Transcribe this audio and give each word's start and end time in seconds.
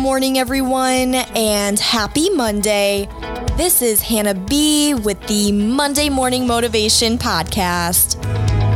morning, 0.00 0.38
everyone, 0.38 1.14
and 1.14 1.78
happy 1.78 2.30
Monday. 2.30 3.06
This 3.58 3.82
is 3.82 4.00
Hannah 4.00 4.34
B 4.34 4.94
with 4.94 5.20
the 5.26 5.52
Monday 5.52 6.08
Morning 6.08 6.46
Motivation 6.46 7.18
Podcast. 7.18 8.16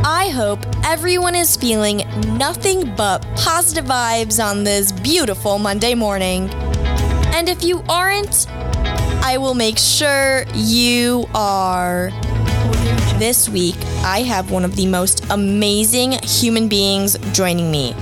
I 0.05 0.27
hope 0.27 0.59
everyone 0.85 1.33
is 1.33 1.55
feeling 1.55 2.03
nothing 2.37 2.93
but 2.95 3.25
positive 3.35 3.85
vibes 3.85 4.43
on 4.43 4.63
this 4.63 4.91
beautiful 4.91 5.57
Monday 5.57 5.95
morning. 5.95 6.47
And 7.33 7.49
if 7.49 7.63
you 7.63 7.83
aren't, 7.89 8.45
I 9.25 9.39
will 9.39 9.55
make 9.55 9.79
sure 9.79 10.45
you 10.53 11.25
are. 11.33 12.11
This 13.17 13.49
week, 13.49 13.77
I 14.03 14.21
have 14.21 14.51
one 14.51 14.63
of 14.63 14.75
the 14.75 14.85
most 14.85 15.25
amazing 15.31 16.11
human 16.21 16.67
beings 16.67 17.17
joining 17.31 17.71
me. 17.71 17.95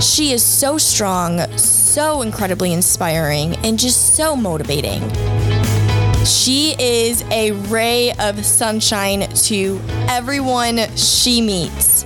She 0.00 0.32
is 0.32 0.44
so 0.44 0.78
strong, 0.78 1.38
so 1.56 1.85
incredibly 1.96 2.74
inspiring, 2.74 3.56
and 3.64 3.78
just 3.78 4.16
so 4.16 4.36
motivating. 4.36 5.00
She 6.26 6.74
is 6.78 7.22
a 7.30 7.52
ray 7.52 8.12
of 8.18 8.44
sunshine 8.44 9.28
to 9.44 9.80
everyone 10.08 10.94
she 10.94 11.40
meets. 11.40 12.04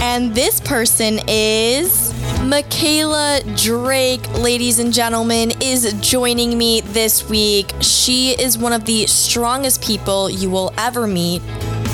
And 0.00 0.34
this 0.34 0.60
person 0.60 1.18
is 1.26 2.12
Mikayla 2.42 3.60
Drake, 3.60 4.26
ladies 4.34 4.78
and 4.78 4.92
gentlemen, 4.92 5.52
is 5.60 5.92
joining 6.00 6.56
me 6.56 6.80
this 6.82 7.28
week. 7.28 7.74
She 7.80 8.40
is 8.40 8.56
one 8.56 8.72
of 8.72 8.84
the 8.84 9.06
strongest 9.06 9.82
people 9.82 10.30
you 10.30 10.48
will 10.48 10.72
ever 10.78 11.08
meet, 11.08 11.42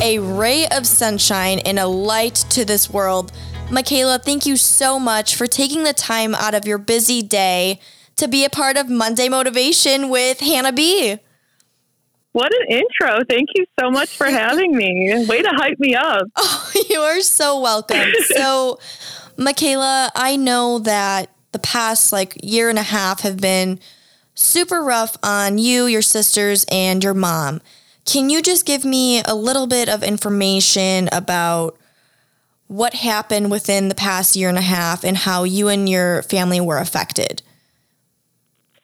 a 0.03 0.19
ray 0.19 0.67
of 0.69 0.87
sunshine 0.87 1.61
and 1.61 1.79
a 1.79 1.87
light 1.87 2.35
to 2.51 2.67
this 2.67 2.91
world. 2.91 3.33
Mikayla, 3.71 4.23
thank 4.23 4.47
you 4.47 4.57
so 4.57 4.99
much 5.01 5.35
for 5.37 5.47
taking 5.47 5.85
the 5.85 5.93
time 5.93 6.35
out 6.35 6.55
of 6.55 6.67
your 6.67 6.79
busy 6.79 7.23
day 7.23 7.81
to 8.17 8.29
be 8.29 8.45
a 8.45 8.51
part 8.51 8.77
of 8.77 8.89
Monday 8.89 9.29
Motivation 9.29 10.09
with 10.11 10.41
Hannah 10.41 10.73
B. 10.73 11.19
What 12.33 12.53
an 12.55 12.67
intro. 12.69 13.25
Thank 13.29 13.51
you 13.55 13.65
so 13.81 13.91
much 13.91 14.17
for 14.17 14.27
having 14.31 14.77
me. 14.77 15.25
Way 15.27 15.43
to 15.43 15.51
hype 15.51 15.79
me 15.79 15.95
up. 15.95 16.27
Oh, 16.37 16.73
you 16.91 17.01
are 17.01 17.21
so 17.21 17.61
welcome. 17.61 18.13
so, 18.37 18.79
Mikayla, 19.37 20.11
I 20.15 20.37
know 20.37 20.79
that 20.81 21.31
the 21.53 21.59
past 21.59 22.13
like 22.13 22.37
year 22.43 22.69
and 22.69 22.79
a 22.79 22.83
half 22.83 23.21
have 23.21 23.39
been 23.39 23.81
super 24.35 24.83
rough 24.83 25.17
on 25.23 25.59
you, 25.59 25.87
your 25.87 26.03
sisters, 26.03 26.67
and 26.71 27.03
your 27.03 27.15
mom. 27.15 27.61
Can 28.05 28.31
you 28.31 28.43
just 28.43 28.67
give 28.67 28.85
me 28.85 29.23
a 29.25 29.35
little 29.35 29.67
bit 29.67 29.89
of 29.89 30.03
information 30.03 31.09
about 31.13 31.79
what 32.69 32.95
happened 32.95 33.51
within 33.51 33.89
the 33.89 33.95
past 33.95 34.37
year 34.37 34.49
and 34.49 34.59
a 34.59 34.63
half 34.63 35.05
and 35.05 35.17
how 35.17 35.45
you 35.45 35.69
and 35.69 35.89
your 35.89 36.23
family 36.23 36.61
were 36.61 36.79
affected? 36.79 37.43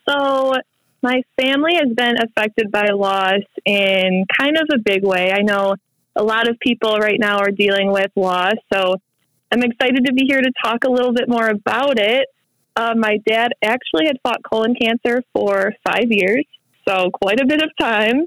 So, 0.08 0.54
my 1.02 1.22
family 1.40 1.72
has 1.76 1.94
been 1.94 2.16
affected 2.20 2.70
by 2.70 2.88
loss 2.88 3.40
in 3.64 4.26
kind 4.38 4.56
of 4.56 4.68
a 4.74 4.78
big 4.78 5.04
way. 5.04 5.32
I 5.32 5.40
know 5.42 5.76
a 6.14 6.22
lot 6.22 6.48
of 6.48 6.58
people 6.60 6.98
right 6.98 7.18
now 7.18 7.38
are 7.38 7.50
dealing 7.50 7.90
with 7.90 8.10
loss, 8.16 8.54
so 8.72 8.96
I'm 9.50 9.62
excited 9.62 10.04
to 10.06 10.12
be 10.12 10.24
here 10.26 10.40
to 10.40 10.52
talk 10.62 10.84
a 10.84 10.90
little 10.90 11.12
bit 11.12 11.28
more 11.28 11.48
about 11.48 11.98
it. 11.98 12.26
Uh, 12.76 12.94
my 12.96 13.18
dad 13.26 13.52
actually 13.62 14.06
had 14.06 14.16
fought 14.22 14.42
colon 14.42 14.74
cancer 14.74 15.22
for 15.32 15.72
five 15.86 16.06
years, 16.10 16.44
so 16.86 17.10
quite 17.10 17.40
a 17.40 17.46
bit 17.46 17.62
of 17.62 17.70
time. 17.80 18.26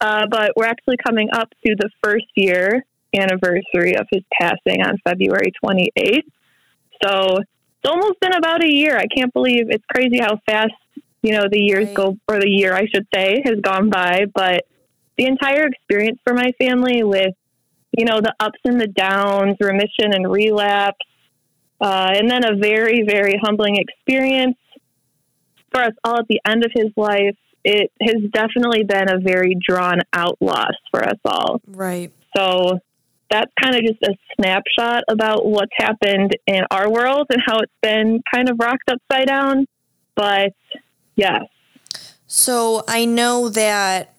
Uh, 0.00 0.26
but 0.30 0.52
we're 0.56 0.66
actually 0.66 0.96
coming 1.04 1.28
up 1.32 1.48
to 1.66 1.74
the 1.76 1.90
first 2.02 2.26
year 2.34 2.84
anniversary 3.16 3.96
of 3.96 4.06
his 4.12 4.22
passing 4.40 4.82
on 4.82 4.98
February 5.04 5.52
28th. 5.64 6.22
So 7.02 7.38
it's 7.38 7.90
almost 7.90 8.20
been 8.20 8.34
about 8.34 8.62
a 8.62 8.70
year. 8.70 8.96
I 8.96 9.06
can't 9.06 9.32
believe 9.32 9.66
it's 9.68 9.84
crazy 9.92 10.18
how 10.18 10.38
fast, 10.46 10.72
you 11.22 11.32
know, 11.32 11.44
the 11.50 11.60
years 11.60 11.86
right. 11.86 11.94
go, 11.94 12.16
or 12.28 12.40
the 12.40 12.48
year, 12.48 12.74
I 12.74 12.86
should 12.92 13.06
say, 13.14 13.42
has 13.44 13.60
gone 13.60 13.90
by. 13.90 14.24
But 14.34 14.64
the 15.16 15.26
entire 15.26 15.66
experience 15.66 16.18
for 16.24 16.34
my 16.34 16.52
family 16.58 17.02
with, 17.02 17.34
you 17.96 18.04
know, 18.04 18.20
the 18.20 18.34
ups 18.40 18.58
and 18.64 18.80
the 18.80 18.88
downs, 18.88 19.56
remission 19.60 20.12
and 20.12 20.30
relapse, 20.30 21.06
uh, 21.80 22.12
and 22.14 22.30
then 22.30 22.44
a 22.44 22.56
very, 22.56 23.04
very 23.06 23.38
humbling 23.42 23.76
experience 23.76 24.56
for 25.70 25.82
us 25.82 25.92
all 26.04 26.18
at 26.18 26.26
the 26.28 26.40
end 26.46 26.64
of 26.64 26.70
his 26.74 26.90
life. 26.96 27.36
It 27.64 27.90
has 28.00 28.16
definitely 28.32 28.84
been 28.84 29.08
a 29.08 29.18
very 29.18 29.56
drawn 29.66 30.00
out 30.12 30.36
loss 30.40 30.74
for 30.90 31.02
us 31.02 31.18
all. 31.24 31.60
Right. 31.66 32.12
So 32.36 32.78
that's 33.34 33.52
kind 33.60 33.74
of 33.74 33.82
just 33.82 34.00
a 34.02 34.14
snapshot 34.36 35.02
about 35.08 35.44
what's 35.44 35.72
happened 35.76 36.36
in 36.46 36.62
our 36.70 36.88
world 36.88 37.26
and 37.30 37.42
how 37.44 37.58
it's 37.58 37.72
been 37.82 38.22
kind 38.32 38.48
of 38.48 38.56
rocked 38.60 38.88
upside 38.88 39.26
down. 39.26 39.66
But 40.14 40.52
yes. 41.16 41.42
So 42.28 42.84
I 42.86 43.04
know 43.04 43.48
that 43.48 44.14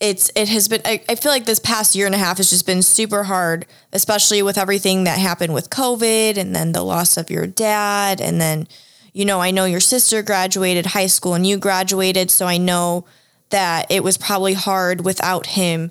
it's 0.00 0.30
it 0.34 0.48
has 0.48 0.66
been 0.66 0.80
I, 0.86 1.02
I 1.10 1.14
feel 1.14 1.30
like 1.30 1.44
this 1.44 1.58
past 1.58 1.94
year 1.94 2.06
and 2.06 2.14
a 2.14 2.18
half 2.18 2.38
has 2.38 2.48
just 2.48 2.64
been 2.64 2.82
super 2.82 3.24
hard, 3.24 3.66
especially 3.92 4.42
with 4.42 4.56
everything 4.56 5.04
that 5.04 5.18
happened 5.18 5.52
with 5.52 5.68
COVID 5.68 6.38
and 6.38 6.56
then 6.56 6.72
the 6.72 6.82
loss 6.82 7.18
of 7.18 7.28
your 7.28 7.46
dad 7.46 8.20
and 8.20 8.40
then 8.40 8.66
you 9.12 9.24
know, 9.24 9.40
I 9.40 9.50
know 9.50 9.64
your 9.64 9.80
sister 9.80 10.22
graduated 10.22 10.86
high 10.86 11.08
school 11.08 11.34
and 11.34 11.44
you 11.44 11.58
graduated, 11.58 12.30
so 12.30 12.46
I 12.46 12.58
know 12.58 13.04
that 13.50 13.90
it 13.90 14.04
was 14.04 14.16
probably 14.16 14.54
hard 14.54 15.04
without 15.04 15.46
him 15.46 15.90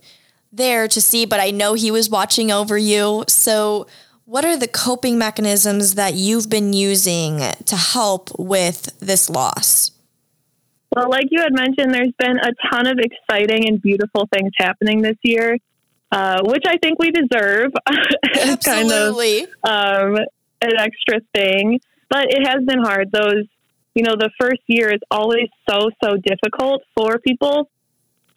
there 0.52 0.88
to 0.88 1.02
see, 1.02 1.26
but 1.26 1.40
I 1.40 1.52
know 1.52 1.74
he 1.74 1.92
was 1.92 2.10
watching 2.10 2.52
over 2.52 2.78
you. 2.78 3.24
So, 3.28 3.88
what 4.26 4.46
are 4.46 4.58
the 4.58 4.68
coping 4.68 5.18
mechanisms 5.18 5.96
that 5.96 6.14
you've 6.14 6.50
been 6.50 6.72
using 6.72 7.40
to 7.40 7.76
help 7.76 8.30
with 8.38 8.98
this 9.00 9.30
loss? 9.30 9.92
Well, 10.96 11.10
like 11.10 11.26
you 11.32 11.42
had 11.42 11.54
mentioned, 11.54 11.94
there's 11.94 12.14
been 12.18 12.38
a 12.38 12.52
ton 12.72 12.88
of 12.88 13.00
exciting 13.00 13.68
and 13.68 13.82
beautiful 13.82 14.28
things 14.34 14.52
happening 14.58 15.02
this 15.02 15.18
year, 15.24 15.58
uh, 16.12 16.42
which 16.44 16.64
I 16.68 16.78
think 16.78 17.00
we 17.00 17.12
deserve 17.12 17.72
as 18.36 18.58
kind 18.66 18.92
of 18.92 19.16
um, 19.64 20.18
an 20.62 20.78
extra 20.78 21.22
thing. 21.34 21.80
But 22.10 22.28
it 22.30 22.48
has 22.48 22.66
been 22.66 22.84
hard. 22.84 23.12
Those, 23.12 23.46
you 23.94 24.04
know, 24.04 24.16
the 24.18 24.32
first 24.40 24.62
year 24.68 24.92
is 24.92 25.00
always 25.12 25.48
so, 25.70 25.90
so 26.04 26.18
difficult 26.18 26.82
for 26.98 27.20
people 27.20 27.70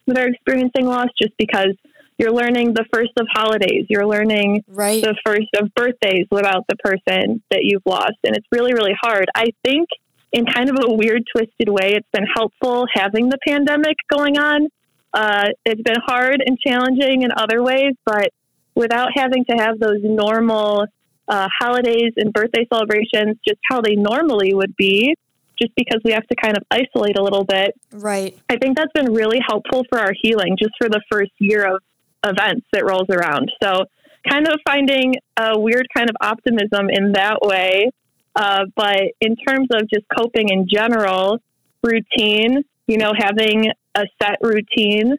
that 0.05 0.17
are 0.19 0.27
experiencing 0.27 0.85
loss 0.85 1.07
just 1.19 1.33
because 1.37 1.75
you're 2.23 2.31
learning 2.31 2.73
the 2.73 2.85
first 2.93 3.11
of 3.17 3.27
holidays. 3.33 3.85
You're 3.89 4.07
learning 4.07 4.63
right. 4.69 5.03
the 5.03 5.13
first 5.25 5.49
of 5.59 5.73
birthdays 5.75 6.25
without 6.31 6.63
the 6.69 6.77
person 6.77 7.43
that 7.51 7.59
you've 7.63 7.81
lost. 7.85 8.15
And 8.23 8.33
it's 8.37 8.47
really, 8.49 8.73
really 8.73 8.95
hard. 9.01 9.25
I 9.35 9.47
think 9.65 9.89
in 10.31 10.45
kind 10.45 10.69
of 10.69 10.77
a 10.81 10.93
weird, 10.93 11.23
twisted 11.35 11.67
way, 11.67 11.95
it's 11.95 12.07
been 12.13 12.25
helpful 12.33 12.85
having 12.93 13.27
the 13.27 13.37
pandemic 13.45 13.97
going 14.09 14.37
on. 14.37 14.67
Uh, 15.13 15.49
it's 15.65 15.81
been 15.81 15.99
hard 16.05 16.41
and 16.45 16.57
challenging 16.65 17.23
in 17.23 17.31
other 17.35 17.61
ways, 17.61 17.93
but 18.05 18.29
without 18.73 19.09
having 19.13 19.43
to 19.49 19.57
have 19.57 19.77
those 19.79 19.99
normal 20.01 20.85
uh, 21.27 21.47
holidays 21.59 22.13
and 22.15 22.31
birthday 22.31 22.65
celebrations, 22.71 23.37
just 23.45 23.59
how 23.69 23.81
they 23.81 23.95
normally 23.95 24.53
would 24.53 24.75
be, 24.77 25.13
just 25.61 25.75
because 25.75 25.99
we 26.05 26.13
have 26.13 26.25
to 26.27 26.35
kind 26.41 26.55
of 26.55 26.63
isolate 26.71 27.17
a 27.17 27.21
little 27.21 27.43
bit. 27.43 27.73
Right. 27.91 28.37
I 28.49 28.55
think 28.57 28.77
that's 28.77 28.93
been 28.93 29.13
really 29.13 29.39
helpful 29.45 29.83
for 29.89 29.99
our 29.99 30.13
healing 30.23 30.55
just 30.57 30.71
for 30.79 30.87
the 30.87 31.01
first 31.11 31.31
year 31.39 31.75
of 31.75 31.81
events 32.23 32.65
that 32.73 32.85
rolls 32.85 33.09
around. 33.09 33.51
So, 33.61 33.85
kind 34.29 34.47
of 34.47 34.59
finding 34.65 35.15
a 35.37 35.59
weird 35.59 35.85
kind 35.95 36.09
of 36.09 36.15
optimism 36.21 36.89
in 36.89 37.13
that 37.13 37.39
way. 37.41 37.89
Uh, 38.35 38.65
but 38.75 39.01
in 39.21 39.35
terms 39.35 39.67
of 39.73 39.81
just 39.93 40.05
coping 40.17 40.49
in 40.49 40.65
general, 40.71 41.39
routine, 41.83 42.63
you 42.87 42.97
know, 42.97 43.11
having 43.17 43.65
a 43.95 44.03
set 44.21 44.37
routine 44.41 45.15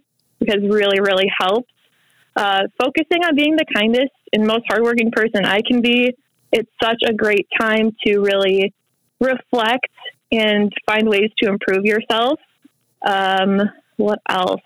has 0.49 0.59
really, 0.63 1.01
really 1.01 1.31
helped. 1.39 1.71
Uh, 2.37 2.63
focusing 2.83 3.23
on 3.25 3.37
being 3.37 3.55
the 3.57 3.65
kindest 3.75 4.11
and 4.33 4.47
most 4.47 4.65
hardworking 4.69 5.11
person 5.13 5.45
I 5.45 5.61
can 5.67 5.81
be, 5.81 6.13
it's 6.51 6.71
such 6.83 7.03
a 7.07 7.13
great 7.13 7.47
time 7.61 7.93
to 8.07 8.21
really 8.21 8.75
reflect 9.21 9.89
and 10.33 10.73
find 10.87 11.09
ways 11.09 11.31
to 11.43 11.49
improve 11.49 11.85
yourself. 11.85 12.41
Um, 13.07 13.61
what 13.97 14.19
else? 14.29 14.61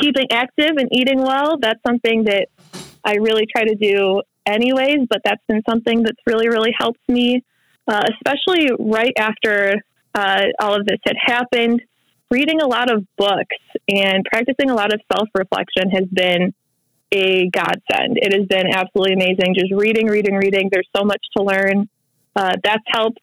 Keeping 0.00 0.26
active 0.30 0.72
and 0.76 0.88
eating 0.92 1.22
well, 1.22 1.56
that's 1.60 1.80
something 1.86 2.24
that 2.24 2.48
I 3.04 3.14
really 3.14 3.46
try 3.54 3.64
to 3.64 3.74
do 3.74 4.22
anyways, 4.46 5.06
but 5.08 5.20
that's 5.24 5.42
been 5.48 5.62
something 5.68 6.02
that's 6.02 6.18
really, 6.26 6.48
really 6.48 6.74
helped 6.78 7.00
me, 7.08 7.44
uh, 7.86 8.02
especially 8.14 8.68
right 8.78 9.12
after 9.18 9.82
uh, 10.14 10.44
all 10.60 10.74
of 10.74 10.86
this 10.86 10.98
had 11.04 11.16
happened. 11.20 11.82
Reading 12.30 12.62
a 12.62 12.66
lot 12.66 12.90
of 12.90 13.04
books 13.18 13.56
and 13.88 14.24
practicing 14.24 14.70
a 14.70 14.74
lot 14.74 14.92
of 14.92 15.00
self 15.12 15.28
reflection 15.34 15.90
has 15.90 16.04
been 16.10 16.54
a 17.12 17.50
godsend. 17.50 18.16
It 18.16 18.32
has 18.32 18.46
been 18.46 18.72
absolutely 18.72 19.14
amazing. 19.14 19.54
Just 19.54 19.72
reading, 19.74 20.06
reading, 20.06 20.34
reading. 20.36 20.70
There's 20.72 20.88
so 20.96 21.04
much 21.04 21.20
to 21.36 21.42
learn. 21.42 21.88
Uh, 22.34 22.52
that's 22.64 22.84
helped. 22.88 23.20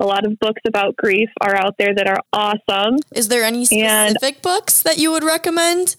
A 0.00 0.04
lot 0.04 0.26
of 0.26 0.38
books 0.38 0.60
about 0.66 0.96
grief 0.96 1.28
are 1.40 1.54
out 1.54 1.76
there 1.78 1.94
that 1.94 2.08
are 2.08 2.20
awesome. 2.32 2.98
Is 3.14 3.28
there 3.28 3.44
any 3.44 3.64
specific 3.64 4.34
and, 4.34 4.42
books 4.42 4.82
that 4.82 4.98
you 4.98 5.10
would 5.12 5.24
recommend? 5.24 5.96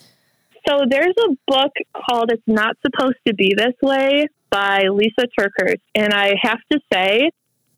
So 0.67 0.83
there's 0.89 1.15
a 1.29 1.35
book 1.47 1.71
called 1.95 2.31
It's 2.31 2.43
Not 2.47 2.75
Supposed 2.81 3.17
to 3.27 3.33
Be 3.33 3.53
This 3.55 3.75
Way 3.81 4.27
by 4.49 4.83
Lisa 4.91 5.27
TerKeurst. 5.39 5.81
And 5.93 6.13
I 6.13 6.33
have 6.41 6.59
to 6.71 6.79
say 6.91 7.29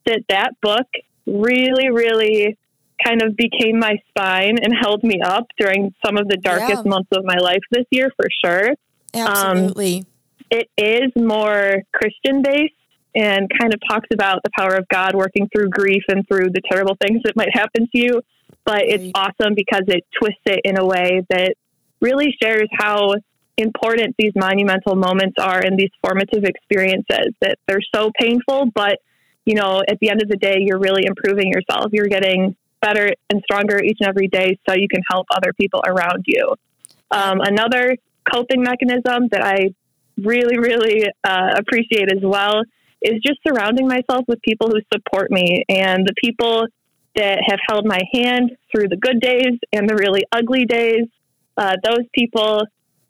that 0.05 0.21
that 0.29 0.53
book 0.61 0.87
really, 1.25 1.89
really 1.89 2.57
kind 3.05 3.21
of 3.21 3.35
became 3.35 3.79
my 3.79 3.97
spine 4.09 4.57
and 4.61 4.73
held 4.79 5.03
me 5.03 5.21
up 5.23 5.45
during 5.59 5.93
some 6.05 6.17
of 6.17 6.27
the 6.27 6.37
darkest 6.37 6.83
yeah. 6.85 6.89
months 6.89 7.09
of 7.11 7.23
my 7.25 7.37
life 7.37 7.61
this 7.71 7.85
year 7.91 8.11
for 8.15 8.27
sure. 8.43 8.73
Absolutely. 9.13 9.99
Um, 9.99 10.05
it 10.49 10.69
is 10.77 11.11
more 11.15 11.83
Christian 11.93 12.41
based 12.41 12.73
and 13.17 13.49
kind 13.59 13.73
of 13.73 13.79
talks 13.89 14.07
about 14.13 14.41
the 14.43 14.51
power 14.55 14.75
of 14.75 14.87
God 14.89 15.15
working 15.15 15.49
through 15.53 15.69
grief 15.69 16.03
and 16.07 16.25
through 16.27 16.51
the 16.53 16.61
terrible 16.71 16.95
things 17.01 17.21
that 17.23 17.35
might 17.35 17.49
happen 17.51 17.87
to 17.91 17.97
you. 17.99 18.21
But 18.63 18.83
it's 18.83 19.11
awesome 19.15 19.55
because 19.55 19.83
it 19.87 20.05
twists 20.19 20.41
it 20.45 20.61
in 20.63 20.77
a 20.77 20.85
way 20.85 21.25
that 21.29 21.55
really 21.99 22.35
shares 22.41 22.69
how 22.71 23.15
important 23.57 24.15
these 24.19 24.33
monumental 24.35 24.95
moments 24.95 25.37
are 25.39 25.59
and 25.59 25.79
these 25.79 25.89
formative 26.05 26.43
experiences 26.43 27.33
that 27.41 27.57
they're 27.67 27.81
so 27.93 28.11
painful, 28.19 28.69
but 28.75 28.99
you 29.45 29.55
know, 29.55 29.81
at 29.89 29.97
the 29.99 30.09
end 30.09 30.21
of 30.21 30.27
the 30.27 30.35
day, 30.35 30.57
you're 30.59 30.77
really 30.77 31.05
improving 31.05 31.49
yourself. 31.51 31.87
You're 31.93 32.07
getting 32.07 32.55
better 32.81 33.13
and 33.29 33.41
stronger 33.45 33.81
each 33.81 33.97
and 34.01 34.09
every 34.09 34.27
day 34.27 34.59
so 34.67 34.75
you 34.75 34.89
can 34.89 35.01
help 35.09 35.25
other 35.33 35.53
people 35.53 35.81
around 35.87 36.25
you. 36.27 36.53
Um, 37.09 37.39
another 37.39 37.95
coping 38.31 38.61
mechanism 38.61 39.29
that 39.31 39.41
I 39.41 39.73
really, 40.17 40.59
really 40.59 41.05
uh, 41.23 41.55
appreciate 41.57 42.11
as 42.11 42.21
well 42.21 42.61
is 43.01 43.21
just 43.25 43.39
surrounding 43.47 43.87
myself 43.87 44.25
with 44.27 44.41
people 44.41 44.69
who 44.69 44.79
support 44.93 45.31
me 45.31 45.63
and 45.69 46.05
the 46.05 46.13
people 46.23 46.65
that 47.15 47.39
have 47.47 47.59
held 47.67 47.85
my 47.85 48.01
hand 48.13 48.51
through 48.71 48.87
the 48.87 48.97
good 48.97 49.19
days 49.19 49.59
and 49.73 49.89
the 49.89 49.95
really 49.95 50.23
ugly 50.31 50.65
days. 50.65 51.05
Uh, 51.57 51.75
those 51.83 52.05
people 52.13 52.61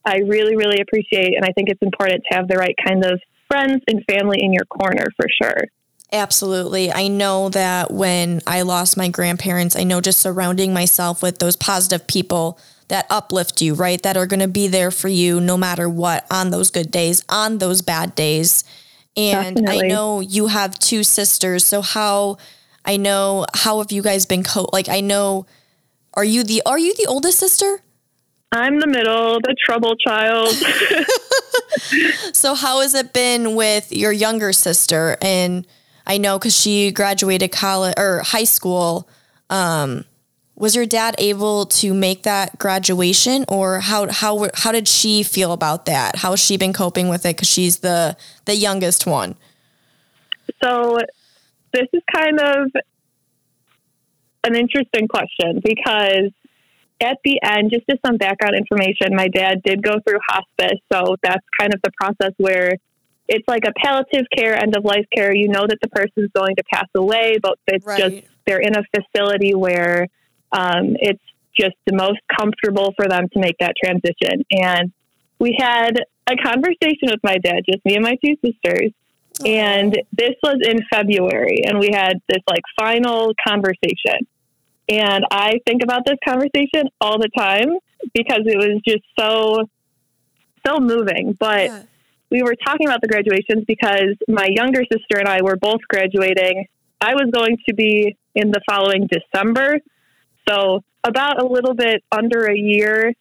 I 0.05 0.19
really, 0.19 0.55
really 0.55 0.79
appreciate, 0.79 1.35
and 1.35 1.43
I 1.43 1.51
think 1.51 1.67
it's 1.69 1.81
important 1.81 2.23
to 2.31 2.37
have 2.37 2.47
the 2.47 2.55
right 2.55 2.75
kind 2.85 3.03
of 3.03 3.19
friends 3.49 3.83
and 3.87 4.03
family 4.09 4.37
in 4.41 4.53
your 4.53 4.65
corner 4.65 5.05
for 5.17 5.27
sure. 5.41 5.65
Absolutely. 6.13 6.91
I 6.91 7.09
know 7.09 7.49
that 7.49 7.91
when 7.91 8.41
I 8.47 8.61
lost 8.61 8.95
my 8.95 9.09
grandparents, 9.09 9.75
I 9.75 9.83
know 9.83 9.99
just 9.99 10.21
surrounding 10.21 10.73
myself 10.73 11.21
with 11.21 11.39
those 11.39 11.57
positive 11.57 12.07
people 12.07 12.57
that 12.87 13.05
uplift 13.09 13.61
you, 13.61 13.73
right? 13.73 14.01
That 14.01 14.15
are 14.15 14.25
going 14.25 14.39
to 14.39 14.47
be 14.47 14.69
there 14.69 14.91
for 14.91 15.09
you 15.09 15.41
no 15.41 15.57
matter 15.57 15.89
what 15.89 16.25
on 16.31 16.51
those 16.51 16.71
good 16.71 16.89
days, 16.89 17.21
on 17.27 17.57
those 17.57 17.81
bad 17.81 18.15
days. 18.15 18.63
And 19.17 19.57
Definitely. 19.57 19.85
I 19.85 19.87
know 19.87 20.19
you 20.19 20.47
have 20.47 20.77
two 20.77 21.03
sisters. 21.03 21.65
So 21.65 21.81
how 21.81 22.37
I 22.85 22.97
know 22.97 23.45
how 23.53 23.79
have 23.79 23.91
you 23.91 24.01
guys 24.01 24.25
been 24.25 24.43
co 24.43 24.69
like 24.71 24.87
I 24.87 25.01
know 25.01 25.45
are 26.13 26.23
you 26.23 26.43
the 26.43 26.61
are 26.65 26.79
you 26.79 26.93
the 26.95 27.07
oldest 27.07 27.39
sister? 27.39 27.81
I'm 28.51 28.79
the 28.79 28.87
middle, 28.87 29.39
the 29.41 29.55
trouble 29.59 29.95
child. 29.97 30.49
so 32.33 32.53
how 32.55 32.79
has 32.79 32.93
it 32.93 33.11
been 33.11 33.55
with 33.55 33.91
your 33.91 34.11
younger 34.11 34.53
sister 34.53 35.17
and 35.21 35.67
I 36.05 36.17
know 36.17 36.39
cuz 36.39 36.55
she 36.55 36.91
graduated 36.91 37.51
college 37.51 37.95
or 37.97 38.21
high 38.23 38.45
school 38.45 39.09
um 39.49 40.05
was 40.57 40.75
your 40.75 40.87
dad 40.87 41.13
able 41.19 41.67
to 41.67 41.93
make 41.93 42.23
that 42.23 42.57
graduation 42.57 43.45
or 43.47 43.79
how 43.79 44.11
how 44.11 44.49
how 44.55 44.71
did 44.71 44.87
she 44.87 45.21
feel 45.23 45.53
about 45.53 45.85
that? 45.85 46.17
How 46.17 46.31
has 46.31 46.39
she 46.39 46.57
been 46.57 46.73
coping 46.73 47.09
with 47.09 47.25
it? 47.25 47.37
Cuz 47.37 47.47
she's 47.47 47.79
the 47.79 48.17
the 48.45 48.55
youngest 48.55 49.05
one. 49.05 49.35
So 50.63 50.97
this 51.73 51.87
is 51.93 52.01
kind 52.13 52.39
of 52.39 52.71
an 54.43 54.55
interesting 54.55 55.07
question 55.07 55.61
because 55.63 56.31
at 56.99 57.17
the 57.23 57.39
end 57.43 57.69
just 57.71 57.85
as 57.91 57.99
some 58.03 58.17
background 58.17 58.55
information 58.55 59.15
my 59.15 59.27
dad 59.27 59.61
did 59.63 59.83
go 59.83 59.99
through 59.99 60.17
hospice. 60.27 60.79
So 60.91 61.17
that's 61.21 61.45
kind 61.59 61.73
of 61.73 61.81
the 61.83 61.91
process 62.01 62.33
where 62.37 62.77
it's 63.27 63.47
like 63.47 63.65
a 63.67 63.73
palliative 63.83 64.25
care 64.35 64.59
end 64.59 64.75
of 64.75 64.83
life 64.83 65.05
care. 65.15 65.35
You 65.35 65.49
know 65.49 65.67
that 65.67 65.77
the 65.83 65.89
person's 65.89 66.31
going 66.33 66.55
to 66.55 66.63
pass 66.73 66.87
away 66.95 67.37
but 67.39 67.59
it's 67.67 67.85
right. 67.85 67.99
just 67.99 68.15
they're 68.47 68.59
in 68.59 68.75
a 68.75 68.81
facility 68.95 69.53
where 69.53 70.07
um, 70.51 70.95
it's 70.99 71.23
just 71.59 71.75
the 71.85 71.95
most 71.95 72.19
comfortable 72.37 72.93
for 72.95 73.07
them 73.07 73.27
to 73.29 73.39
make 73.39 73.57
that 73.59 73.73
transition. 73.83 74.45
And 74.51 74.91
we 75.39 75.57
had 75.59 75.99
a 76.29 76.35
conversation 76.35 77.09
with 77.09 77.19
my 77.23 77.37
dad, 77.37 77.63
just 77.69 77.83
me 77.85 77.95
and 77.95 78.03
my 78.03 78.17
two 78.23 78.35
sisters. 78.43 78.91
And 79.45 79.93
this 80.11 80.33
was 80.41 80.57
in 80.63 80.79
February, 80.91 81.61
and 81.65 81.77
we 81.77 81.91
had 81.93 82.17
this 82.27 82.41
like 82.47 82.63
final 82.79 83.33
conversation. 83.47 84.25
And 84.89 85.25
I 85.29 85.59
think 85.67 85.83
about 85.83 86.03
this 86.05 86.17
conversation 86.27 86.89
all 86.99 87.19
the 87.19 87.29
time 87.37 87.77
because 88.13 88.41
it 88.45 88.57
was 88.57 88.81
just 88.87 89.03
so, 89.19 89.69
so 90.65 90.79
moving. 90.79 91.35
But 91.39 91.65
yeah. 91.65 91.83
we 92.31 92.41
were 92.41 92.55
talking 92.55 92.87
about 92.87 93.01
the 93.01 93.07
graduations 93.07 93.65
because 93.67 94.15
my 94.27 94.47
younger 94.49 94.83
sister 94.91 95.19
and 95.19 95.27
I 95.27 95.41
were 95.43 95.57
both 95.57 95.81
graduating. 95.87 96.65
I 96.99 97.13
was 97.13 97.29
going 97.31 97.57
to 97.67 97.75
be 97.75 98.17
in 98.33 98.51
the 98.51 98.61
following 98.67 99.07
December, 99.07 99.77
so 100.47 100.83
about 101.03 101.41
a 101.41 101.45
little 101.45 101.73
bit 101.73 102.03
under 102.11 102.45
a 102.45 102.57
year 102.57 103.13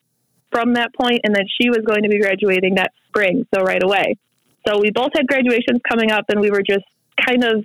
from 0.51 0.75
that 0.75 0.95
point, 0.95 1.21
and 1.25 1.35
then 1.35 1.45
she 1.61 1.69
was 1.69 1.81
going 1.87 2.03
to 2.03 2.09
be 2.09 2.19
graduating 2.19 2.77
that 2.77 2.93
spring, 3.09 3.47
so 3.55 3.63
right 3.63 3.83
away. 3.83 4.17
So 4.67 4.79
we 4.81 4.91
both 4.91 5.11
had 5.15 5.27
graduations 5.27 5.81
coming 5.89 6.11
up, 6.11 6.27
and 6.29 6.41
we 6.41 6.51
were 6.51 6.63
just 6.63 6.85
kind 7.25 7.45
of 7.45 7.65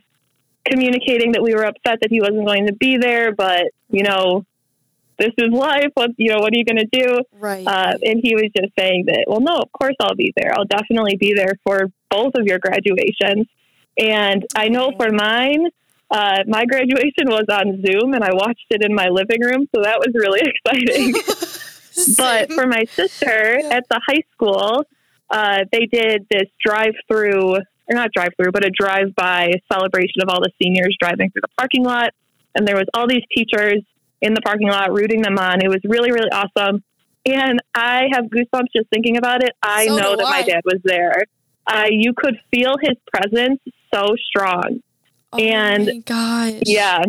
communicating 0.66 1.32
that 1.34 1.42
we 1.42 1.54
were 1.54 1.64
upset 1.64 2.00
that 2.02 2.10
he 2.10 2.22
wasn't 2.22 2.46
going 2.46 2.68
to 2.68 2.74
be 2.74 2.98
there, 2.98 3.34
but 3.34 3.66
you 3.90 4.04
know, 4.04 4.46
this 5.18 5.32
is 5.38 5.52
life. 5.52 5.92
What 5.94 6.12
you 6.18 6.32
know, 6.32 6.40
what 6.40 6.54
are 6.54 6.58
you 6.58 6.66
going 6.66 6.78
to 6.78 6.90
do? 6.92 7.22
Right. 7.34 7.66
Uh, 7.66 7.94
and 8.04 8.20
he 8.24 8.36
was 8.36 8.50
just 8.56 8.74
saying 8.78 9.06
that. 9.08 9.26
Well, 9.28 9.42
no, 9.42 9.58
of 9.58 9.72
course 9.72 9.96
I'll 10.00 10.16
be 10.16 10.34
there. 10.36 10.54
I'll 10.56 10.66
definitely 10.66 11.16
be 11.18 11.34
there 11.34 11.54
for 11.64 11.92
both 12.10 12.34
of 12.36 12.46
your 12.46 12.60
graduations. 12.60 13.48
And 13.98 14.46
I 14.56 14.70
know 14.70 14.94
for 14.98 15.12
mine, 15.12 15.68
uh, 16.12 16.44
my 16.46 16.66
graduation 16.66 17.28
was 17.28 17.46
on 17.50 17.82
Zoom 17.86 18.14
and 18.14 18.24
I 18.24 18.34
watched 18.34 18.66
it 18.70 18.84
in 18.84 18.94
my 18.94 19.08
living 19.08 19.42
room, 19.42 19.68
so 19.74 19.82
that 19.82 20.00
was 20.00 20.14
really 20.14 20.42
exciting. 20.52 21.14
but 22.18 22.52
for 22.52 22.68
my 22.68 22.84
sister 22.86 23.60
yeah. 23.60 23.78
at 23.78 23.86
the 23.90 24.00
high 24.08 24.24
school, 24.34 24.84
uh, 25.30 25.60
they 25.72 25.86
did 25.92 26.28
this 26.30 26.50
drive 26.64 26.94
through, 27.08 27.56
or 27.56 27.62
not 27.92 28.10
drive 28.14 28.32
through, 28.36 28.52
but 28.52 28.66
a 28.66 28.70
drive 28.70 29.16
by 29.16 29.52
celebration 29.72 30.22
of 30.22 30.28
all 30.28 30.42
the 30.42 30.52
seniors 30.62 30.96
driving 31.00 31.32
through 31.32 31.42
the 31.42 31.54
parking 31.58 31.86
lot. 31.86 32.14
And 32.56 32.68
there 32.68 32.76
was 32.76 32.88
all 32.94 33.08
these 33.08 33.24
teachers 33.34 33.82
in 34.22 34.34
the 34.34 34.42
parking 34.42 34.68
lot 34.68 34.92
rooting 34.92 35.22
them 35.22 35.38
on. 35.40 35.64
It 35.64 35.70
was 35.70 35.80
really, 35.86 36.12
really 36.12 36.30
awesome. 36.32 36.84
And 37.26 37.60
I 37.74 38.08
have 38.12 38.26
goosebumps 38.26 38.68
just 38.76 38.90
thinking 38.90 39.16
about 39.16 39.44
it. 39.44 39.52
I 39.64 39.88
so 39.88 39.96
know 39.96 40.16
that 40.18 40.26
I. 40.26 40.30
my 40.30 40.42
dad 40.44 40.62
was 40.66 40.82
there. 40.84 41.24
Uh, 41.66 41.86
you 41.90 42.14
could 42.18 42.36
feel 42.54 42.76
his 42.82 42.98
presence 43.14 43.62
so 43.94 44.08
strong. 44.28 44.82
Oh 45.34 45.38
and 45.38 46.04
gosh. 46.06 46.62
Yeah. 46.66 47.04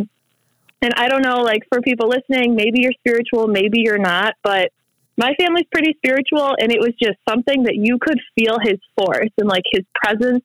And 0.82 0.94
I 0.96 1.08
don't 1.08 1.22
know, 1.22 1.42
like 1.42 1.62
for 1.68 1.80
people 1.80 2.08
listening, 2.08 2.56
maybe 2.56 2.80
you're 2.80 2.92
spiritual, 2.98 3.46
maybe 3.46 3.80
you're 3.80 3.98
not, 3.98 4.34
but 4.42 4.70
my 5.16 5.34
family's 5.38 5.66
pretty 5.70 5.94
spiritual 5.98 6.56
and 6.58 6.72
it 6.72 6.80
was 6.80 6.92
just 7.00 7.18
something 7.28 7.64
that 7.64 7.76
you 7.76 7.98
could 8.00 8.18
feel 8.34 8.58
his 8.60 8.78
force 8.96 9.30
and 9.38 9.48
like 9.48 9.64
his 9.72 9.84
presence 9.94 10.42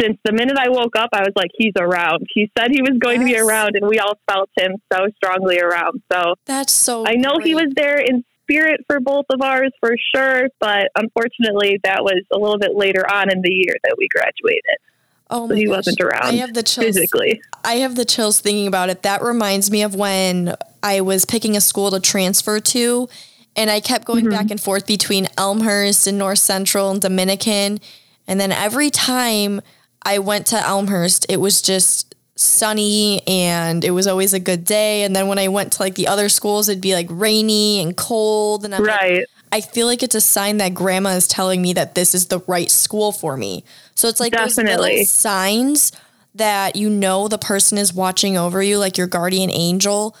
since 0.00 0.18
the 0.24 0.32
minute 0.32 0.58
I 0.58 0.68
woke 0.68 0.96
up, 0.96 1.10
I 1.12 1.20
was 1.20 1.32
like, 1.36 1.50
he's 1.56 1.72
around. 1.78 2.26
He 2.34 2.50
said 2.58 2.70
he 2.70 2.82
was 2.82 2.98
going 2.98 3.22
yes. 3.22 3.30
to 3.30 3.34
be 3.34 3.40
around, 3.40 3.76
and 3.76 3.88
we 3.88 3.98
all 3.98 4.18
felt 4.30 4.50
him 4.56 4.72
so 4.92 5.06
strongly 5.16 5.58
around. 5.58 6.02
So 6.12 6.34
that's 6.44 6.72
so. 6.72 7.06
I 7.06 7.14
know 7.14 7.36
great. 7.36 7.46
he 7.46 7.54
was 7.54 7.72
there 7.74 7.98
in 7.98 8.24
spirit 8.42 8.80
for 8.86 9.00
both 9.00 9.26
of 9.30 9.40
ours 9.40 9.72
for 9.80 9.94
sure, 10.14 10.48
but 10.60 10.90
unfortunately, 10.96 11.80
that 11.84 12.02
was 12.02 12.22
a 12.32 12.38
little 12.38 12.58
bit 12.58 12.74
later 12.74 13.10
on 13.10 13.30
in 13.30 13.40
the 13.42 13.52
year 13.52 13.76
that 13.84 13.96
we 13.98 14.08
graduated. 14.08 14.78
Oh 15.28 15.48
he 15.48 15.66
gosh. 15.66 15.76
wasn't 15.76 16.00
around. 16.00 16.24
I 16.24 16.36
have 16.36 16.54
the 16.54 16.62
chills 16.62 16.86
physically. 16.86 17.42
I 17.64 17.74
have 17.76 17.96
the 17.96 18.04
chills 18.04 18.40
thinking 18.40 18.66
about 18.66 18.90
it. 18.90 19.02
That 19.02 19.22
reminds 19.22 19.70
me 19.70 19.82
of 19.82 19.94
when 19.94 20.54
I 20.82 21.00
was 21.00 21.24
picking 21.24 21.56
a 21.56 21.60
school 21.60 21.90
to 21.90 22.00
transfer 22.00 22.60
to, 22.60 23.08
and 23.56 23.70
I 23.70 23.80
kept 23.80 24.04
going 24.04 24.24
mm-hmm. 24.24 24.30
back 24.30 24.50
and 24.50 24.60
forth 24.60 24.86
between 24.86 25.28
Elmhurst 25.36 26.06
and 26.06 26.18
North 26.18 26.38
Central 26.38 26.90
and 26.90 27.00
Dominican, 27.00 27.80
and 28.28 28.40
then 28.40 28.52
every 28.52 28.90
time 28.90 29.60
I 30.02 30.18
went 30.20 30.46
to 30.48 30.56
Elmhurst, 30.56 31.26
it 31.28 31.40
was 31.40 31.60
just 31.60 32.14
sunny 32.36 33.26
and 33.26 33.84
it 33.84 33.90
was 33.90 34.06
always 34.06 34.34
a 34.34 34.38
good 34.38 34.64
day. 34.64 35.02
And 35.02 35.16
then 35.16 35.26
when 35.26 35.38
I 35.38 35.48
went 35.48 35.72
to 35.72 35.82
like 35.82 35.94
the 35.94 36.06
other 36.06 36.28
schools, 36.28 36.68
it'd 36.68 36.82
be 36.82 36.94
like 36.94 37.06
rainy 37.10 37.80
and 37.80 37.96
cold. 37.96 38.64
And 38.64 38.74
I'm 38.74 38.84
right. 38.84 39.18
Like, 39.20 39.26
I 39.52 39.60
feel 39.60 39.86
like 39.86 40.02
it's 40.02 40.14
a 40.14 40.20
sign 40.20 40.58
that 40.58 40.74
grandma 40.74 41.10
is 41.10 41.28
telling 41.28 41.62
me 41.62 41.72
that 41.74 41.94
this 41.94 42.14
is 42.14 42.26
the 42.26 42.40
right 42.46 42.70
school 42.70 43.12
for 43.12 43.36
me. 43.36 43.64
So 43.94 44.08
it's 44.08 44.20
like 44.20 44.32
Definitely. 44.32 45.04
signs 45.04 45.92
that 46.34 46.76
you 46.76 46.90
know 46.90 47.28
the 47.28 47.38
person 47.38 47.78
is 47.78 47.94
watching 47.94 48.36
over 48.36 48.62
you, 48.62 48.78
like 48.78 48.98
your 48.98 49.06
guardian 49.06 49.50
angel. 49.50 50.16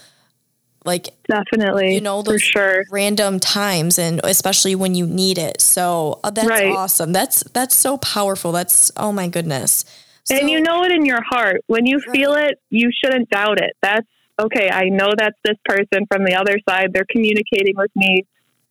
Like 0.84 1.08
definitely, 1.28 1.94
you 1.94 2.00
know, 2.00 2.22
those 2.22 2.44
for 2.44 2.58
sure. 2.58 2.84
random 2.92 3.40
times, 3.40 3.98
and 3.98 4.20
especially 4.22 4.76
when 4.76 4.94
you 4.94 5.04
need 5.04 5.36
it. 5.36 5.60
So 5.60 6.20
uh, 6.22 6.30
that's 6.30 6.48
right. 6.48 6.70
awesome. 6.70 7.12
That's 7.12 7.42
that's 7.52 7.74
so 7.74 7.98
powerful. 7.98 8.52
That's 8.52 8.92
oh 8.96 9.10
my 9.10 9.26
goodness. 9.26 9.84
So, 10.22 10.36
and 10.36 10.48
you 10.48 10.60
know 10.60 10.84
it 10.84 10.92
in 10.92 11.04
your 11.04 11.22
heart 11.28 11.62
when 11.66 11.86
you 11.86 11.98
right. 11.98 12.16
feel 12.16 12.34
it. 12.34 12.60
You 12.70 12.90
shouldn't 12.92 13.30
doubt 13.30 13.60
it. 13.60 13.72
That's 13.82 14.06
okay. 14.40 14.70
I 14.70 14.84
know 14.84 15.10
that's 15.16 15.36
this 15.44 15.56
person 15.64 16.06
from 16.10 16.24
the 16.24 16.34
other 16.34 16.56
side. 16.68 16.92
They're 16.92 17.06
communicating 17.10 17.74
with 17.76 17.90
me. 17.96 18.24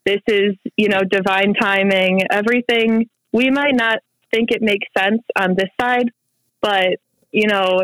This 0.06 0.22
is 0.28 0.56
you 0.78 0.90
know 0.90 1.02
divine 1.02 1.54
timing. 1.54 2.22
Everything 2.32 3.10
we 3.32 3.50
might 3.50 3.76
not 3.76 4.00
think 4.32 4.52
it 4.52 4.62
makes 4.62 4.88
sense 4.98 5.22
on 5.38 5.56
this 5.56 5.70
side, 5.80 6.10
but 6.62 7.00
you 7.32 7.48
know, 7.48 7.82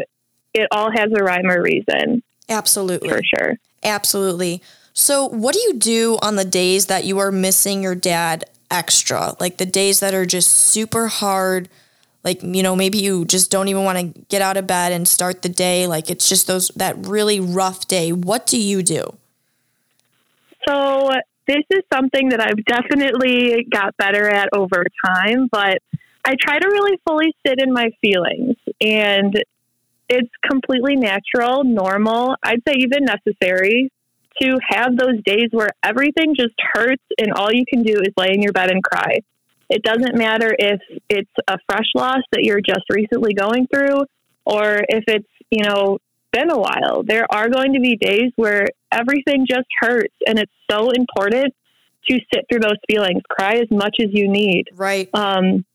it 0.53 0.67
all 0.71 0.89
has 0.91 1.09
a 1.15 1.23
rhyme 1.23 1.47
or 1.47 1.61
reason. 1.61 2.23
Absolutely. 2.47 3.09
For 3.09 3.21
sure. 3.23 3.57
Absolutely. 3.83 4.61
So, 4.93 5.27
what 5.27 5.53
do 5.53 5.61
you 5.61 5.73
do 5.73 6.17
on 6.21 6.35
the 6.35 6.45
days 6.45 6.87
that 6.87 7.05
you 7.05 7.19
are 7.19 7.31
missing 7.31 7.83
your 7.83 7.95
dad 7.95 8.45
extra? 8.69 9.35
Like 9.39 9.57
the 9.57 9.65
days 9.65 9.99
that 10.01 10.13
are 10.13 10.25
just 10.25 10.51
super 10.51 11.07
hard, 11.07 11.69
like, 12.23 12.43
you 12.43 12.61
know, 12.61 12.75
maybe 12.75 12.97
you 12.99 13.25
just 13.25 13.49
don't 13.51 13.67
even 13.67 13.83
want 13.83 13.97
to 13.97 14.21
get 14.29 14.41
out 14.41 14.57
of 14.57 14.67
bed 14.67 14.91
and 14.91 15.07
start 15.07 15.41
the 15.41 15.49
day. 15.49 15.87
Like 15.87 16.09
it's 16.09 16.27
just 16.27 16.47
those 16.47 16.69
that 16.75 16.95
really 16.97 17.39
rough 17.39 17.87
day. 17.87 18.11
What 18.11 18.45
do 18.45 18.59
you 18.59 18.83
do? 18.83 19.17
So, 20.67 21.09
this 21.51 21.65
is 21.69 21.83
something 21.93 22.29
that 22.29 22.39
I've 22.39 22.63
definitely 22.65 23.67
got 23.69 23.97
better 23.97 24.29
at 24.29 24.49
over 24.53 24.85
time, 25.05 25.49
but 25.51 25.79
I 26.23 26.35
try 26.39 26.59
to 26.59 26.67
really 26.67 26.97
fully 27.05 27.33
sit 27.45 27.61
in 27.61 27.73
my 27.73 27.89
feelings 27.99 28.55
and 28.79 29.35
it's 30.07 30.29
completely 30.49 30.95
natural, 30.95 31.63
normal, 31.63 32.35
I'd 32.43 32.61
say 32.67 32.75
even 32.77 33.05
necessary 33.05 33.91
to 34.41 34.57
have 34.69 34.95
those 34.95 35.21
days 35.25 35.49
where 35.51 35.69
everything 35.83 36.35
just 36.35 36.55
hurts 36.73 37.03
and 37.17 37.33
all 37.33 37.51
you 37.51 37.65
can 37.67 37.83
do 37.83 37.93
is 37.99 38.13
lay 38.15 38.29
in 38.33 38.41
your 38.41 38.53
bed 38.53 38.71
and 38.71 38.81
cry. 38.83 39.19
It 39.69 39.83
doesn't 39.83 40.17
matter 40.17 40.55
if 40.57 40.79
it's 41.09 41.31
a 41.47 41.57
fresh 41.69 41.87
loss 41.95 42.21
that 42.31 42.43
you're 42.43 42.61
just 42.61 42.85
recently 42.89 43.33
going 43.33 43.67
through 43.67 44.05
or 44.45 44.81
if 44.87 45.03
it's, 45.07 45.27
you 45.49 45.63
know, 45.63 45.97
been 46.31 46.49
a 46.49 46.57
while. 46.57 47.03
There 47.03 47.25
are 47.31 47.49
going 47.49 47.73
to 47.73 47.79
be 47.79 47.95
days 47.95 48.31
where 48.35 48.67
everything 48.91 49.45
just 49.49 49.67
hurts 49.79 50.13
and 50.25 50.39
it's 50.39 50.51
so 50.69 50.91
important 50.91 51.53
to 52.09 52.19
sit 52.33 52.45
through 52.49 52.61
those 52.61 52.77
feelings. 52.89 53.21
Cry 53.29 53.55
as 53.55 53.69
much 53.69 53.97
as 54.01 54.07
you 54.11 54.29
need. 54.29 54.69
Right. 54.75 55.09
Um, 55.13 55.65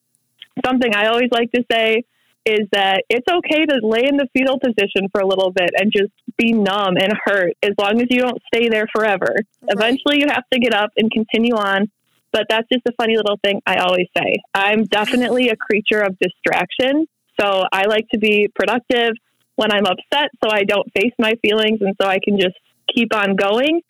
something 0.65 0.95
I 0.95 1.07
always 1.07 1.31
like 1.31 1.53
to 1.53 1.65
say 1.71 2.05
is 2.45 2.69
that 2.71 3.03
it's 3.11 3.27
okay 3.29 3.67
to 3.67 3.81
lay 3.83 4.05
in 4.09 4.17
the 4.17 4.29
fetal 4.33 4.59
position 4.59 5.09
for 5.11 5.21
a 5.21 5.27
little 5.27 5.51
bit 5.51 5.71
and 5.77 5.93
just 5.93 6.13
be 6.37 6.53
numb 6.53 6.97
and 6.97 7.13
hurt 7.25 7.55
as 7.63 7.73
long 7.79 8.01
as 8.01 8.07
you 8.09 8.21
don't 8.21 8.41
stay 8.55 8.69
there 8.69 8.87
forever. 8.95 9.35
Right. 9.35 9.71
Eventually, 9.71 10.21
you 10.21 10.27
have 10.29 10.45
to 10.53 10.61
get 10.61 10.73
up 10.73 10.91
and 10.97 11.11
continue 11.11 11.55
on. 11.55 11.91
But 12.33 12.47
that's 12.49 12.69
just 12.71 12.85
a 12.87 12.93
funny 13.01 13.17
little 13.17 13.39
thing 13.43 13.63
I 13.67 13.77
always 13.77 14.09
say. 14.17 14.37
I'm 14.53 14.85
definitely 14.85 15.49
a 15.49 15.57
creature 15.57 16.03
of 16.03 16.19
distraction. 16.19 17.07
So 17.41 17.65
I 17.73 17.87
like 17.87 18.09
to 18.13 18.19
be 18.19 18.49
productive 18.55 19.15
when 19.57 19.73
I'm 19.73 19.87
upset 19.87 20.31
so 20.43 20.51
I 20.51 20.65
don't 20.65 20.87
face 20.95 21.13
my 21.19 21.33
feelings 21.43 21.81
and 21.81 21.95
so 22.01 22.09
I 22.09 22.19
can 22.23 22.39
just 22.39 22.57
keep 22.95 23.15
on 23.15 23.37
going. 23.37 23.83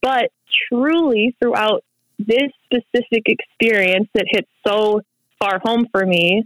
But 0.00 0.30
truly, 0.68 1.34
throughout 1.40 1.84
this 2.18 2.50
specific 2.64 3.24
experience 3.26 4.08
that 4.14 4.26
hits 4.28 4.48
so 4.66 5.00
far 5.40 5.60
home 5.62 5.86
for 5.92 6.04
me, 6.06 6.44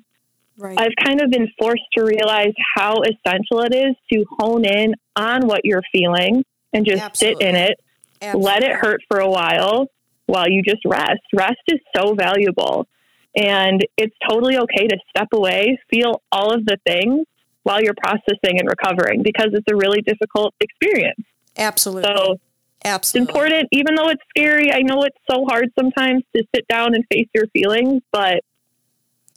Right. 0.57 0.78
I've 0.78 0.92
kind 1.02 1.21
of 1.21 1.31
been 1.31 1.49
forced 1.59 1.83
to 1.97 2.04
realize 2.04 2.52
how 2.76 3.02
essential 3.02 3.61
it 3.61 3.75
is 3.75 3.97
to 4.12 4.25
hone 4.38 4.64
in 4.64 4.95
on 5.16 5.47
what 5.47 5.64
you're 5.64 5.83
feeling 5.90 6.45
and 6.73 6.87
just 6.87 7.02
Absolutely. 7.02 7.45
sit 7.45 7.49
in 7.49 7.57
it, 7.57 7.81
Absolutely. 8.21 8.47
let 8.47 8.62
it 8.62 8.76
hurt 8.76 9.00
for 9.09 9.19
a 9.19 9.28
while 9.28 9.87
while 10.26 10.49
you 10.49 10.62
just 10.62 10.85
rest. 10.85 11.21
Rest 11.35 11.61
is 11.69 11.81
so 11.97 12.14
valuable. 12.14 12.87
And 13.35 13.85
it's 13.97 14.14
totally 14.28 14.59
okay 14.59 14.87
to 14.87 14.97
step 15.09 15.28
away, 15.33 15.78
feel 15.90 16.23
all 16.31 16.54
of 16.54 16.64
the 16.66 16.76
things 16.87 17.26
while 17.62 17.83
you're 17.83 17.95
processing 17.95 18.59
and 18.59 18.69
recovering 18.69 19.23
because 19.23 19.49
it's 19.52 19.66
a 19.71 19.76
really 19.76 20.02
difficult 20.02 20.54
experience. 20.61 21.21
Absolutely. 21.57 22.14
So 22.14 22.38
Absolutely. 22.85 23.23
It's 23.23 23.31
important, 23.31 23.69
even 23.73 23.95
though 23.95 24.09
it's 24.09 24.23
scary. 24.31 24.73
I 24.73 24.81
know 24.81 25.02
it's 25.04 25.19
so 25.31 25.45
hard 25.45 25.71
sometimes 25.78 26.25
to 26.35 26.42
sit 26.54 26.66
down 26.69 26.95
and 26.95 27.04
face 27.12 27.28
your 27.35 27.47
feelings, 27.49 28.02
but 28.11 28.42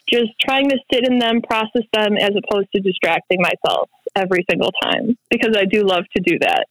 just 0.09 0.31
trying 0.39 0.69
to 0.69 0.77
sit 0.91 1.07
in 1.07 1.19
them, 1.19 1.41
process 1.41 1.83
them, 1.93 2.17
as 2.17 2.31
opposed 2.31 2.69
to 2.75 2.81
distracting 2.81 3.39
myself 3.41 3.89
every 4.15 4.45
single 4.49 4.71
time 4.83 5.17
because 5.29 5.55
I 5.57 5.65
do 5.65 5.83
love 5.83 6.05
to 6.15 6.23
do 6.23 6.39
that. 6.39 6.65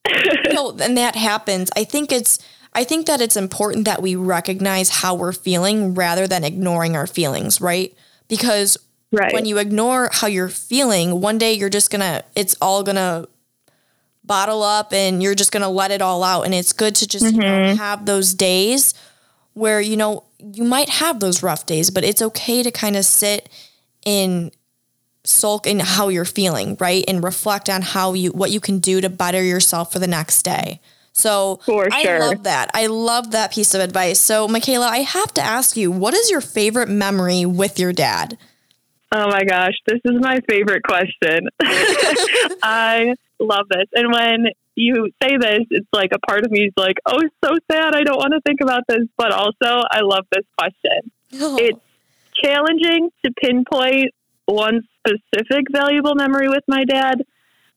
no, 0.52 0.70
and 0.80 0.96
that 0.96 1.16
happens. 1.16 1.70
I 1.76 1.84
think 1.84 2.12
it's. 2.12 2.38
I 2.76 2.82
think 2.82 3.06
that 3.06 3.20
it's 3.20 3.36
important 3.36 3.84
that 3.84 4.02
we 4.02 4.16
recognize 4.16 4.88
how 4.88 5.14
we're 5.14 5.32
feeling 5.32 5.94
rather 5.94 6.26
than 6.26 6.42
ignoring 6.42 6.96
our 6.96 7.06
feelings, 7.06 7.60
right? 7.60 7.94
Because 8.26 8.76
right. 9.16 9.32
when 9.32 9.46
you 9.46 9.58
ignore 9.58 10.10
how 10.12 10.26
you're 10.26 10.48
feeling, 10.48 11.20
one 11.20 11.38
day 11.38 11.52
you're 11.52 11.70
just 11.70 11.90
gonna, 11.90 12.22
it's 12.34 12.54
all 12.60 12.82
gonna 12.82 13.26
bottle 14.24 14.62
up 14.62 14.92
and 14.92 15.22
you're 15.22 15.34
just 15.34 15.52
gonna 15.52 15.68
let 15.68 15.90
it 15.90 16.02
all 16.02 16.22
out. 16.22 16.42
And 16.42 16.54
it's 16.54 16.72
good 16.72 16.94
to 16.96 17.08
just 17.08 17.24
mm-hmm. 17.24 17.36
you 17.36 17.42
know, 17.42 17.58
mm-hmm. 17.58 17.76
have 17.76 18.06
those 18.06 18.34
days 18.34 18.94
where, 19.54 19.80
you 19.80 19.96
know, 19.96 20.24
you 20.38 20.64
might 20.64 20.88
have 20.88 21.20
those 21.20 21.42
rough 21.42 21.66
days, 21.66 21.90
but 21.90 22.04
it's 22.04 22.20
okay 22.20 22.62
to 22.62 22.70
kind 22.70 22.96
of 22.96 23.04
sit 23.04 23.48
in 24.04 24.50
sulk 25.24 25.66
in 25.66 25.80
how 25.80 26.08
you're 26.08 26.24
feeling, 26.24 26.76
right? 26.78 27.04
And 27.08 27.24
reflect 27.24 27.70
on 27.70 27.82
how 27.82 28.12
you 28.12 28.30
what 28.30 28.50
you 28.50 28.60
can 28.60 28.78
do 28.78 29.00
to 29.00 29.08
better 29.08 29.42
yourself 29.42 29.92
for 29.92 29.98
the 29.98 30.06
next 30.06 30.42
day. 30.42 30.80
So 31.12 31.60
for 31.64 31.88
sure. 31.90 32.16
I 32.16 32.18
love 32.18 32.42
that. 32.42 32.70
I 32.74 32.86
love 32.86 33.30
that 33.30 33.52
piece 33.52 33.72
of 33.74 33.80
advice. 33.80 34.20
So 34.20 34.48
Mikayla, 34.48 34.86
I 34.86 34.98
have 34.98 35.32
to 35.34 35.40
ask 35.40 35.76
you, 35.76 35.90
what 35.90 36.12
is 36.12 36.30
your 36.30 36.40
favorite 36.40 36.88
memory 36.88 37.46
with 37.46 37.78
your 37.78 37.92
dad? 37.92 38.36
Oh 39.16 39.28
my 39.28 39.44
gosh, 39.44 39.74
this 39.86 40.00
is 40.04 40.20
my 40.20 40.40
favorite 40.48 40.82
question. 40.82 41.48
I 42.64 43.14
love 43.38 43.66
this. 43.70 43.86
And 43.94 44.12
when 44.12 44.46
you 44.74 45.08
say 45.22 45.36
this, 45.36 45.60
it's 45.70 45.86
like 45.92 46.10
a 46.12 46.18
part 46.18 46.44
of 46.44 46.50
me 46.50 46.64
is 46.64 46.72
like, 46.76 46.96
oh, 47.06 47.20
so 47.44 47.52
sad. 47.70 47.94
I 47.94 48.02
don't 48.02 48.16
want 48.16 48.32
to 48.32 48.40
think 48.44 48.60
about 48.60 48.82
this. 48.88 49.06
But 49.16 49.30
also, 49.30 49.82
I 49.88 50.00
love 50.00 50.24
this 50.32 50.44
question. 50.58 51.12
Oh. 51.40 51.56
It's 51.60 51.78
challenging 52.42 53.10
to 53.24 53.32
pinpoint 53.40 54.10
one 54.46 54.80
specific 54.98 55.66
valuable 55.70 56.16
memory 56.16 56.48
with 56.48 56.64
my 56.66 56.84
dad 56.84 57.22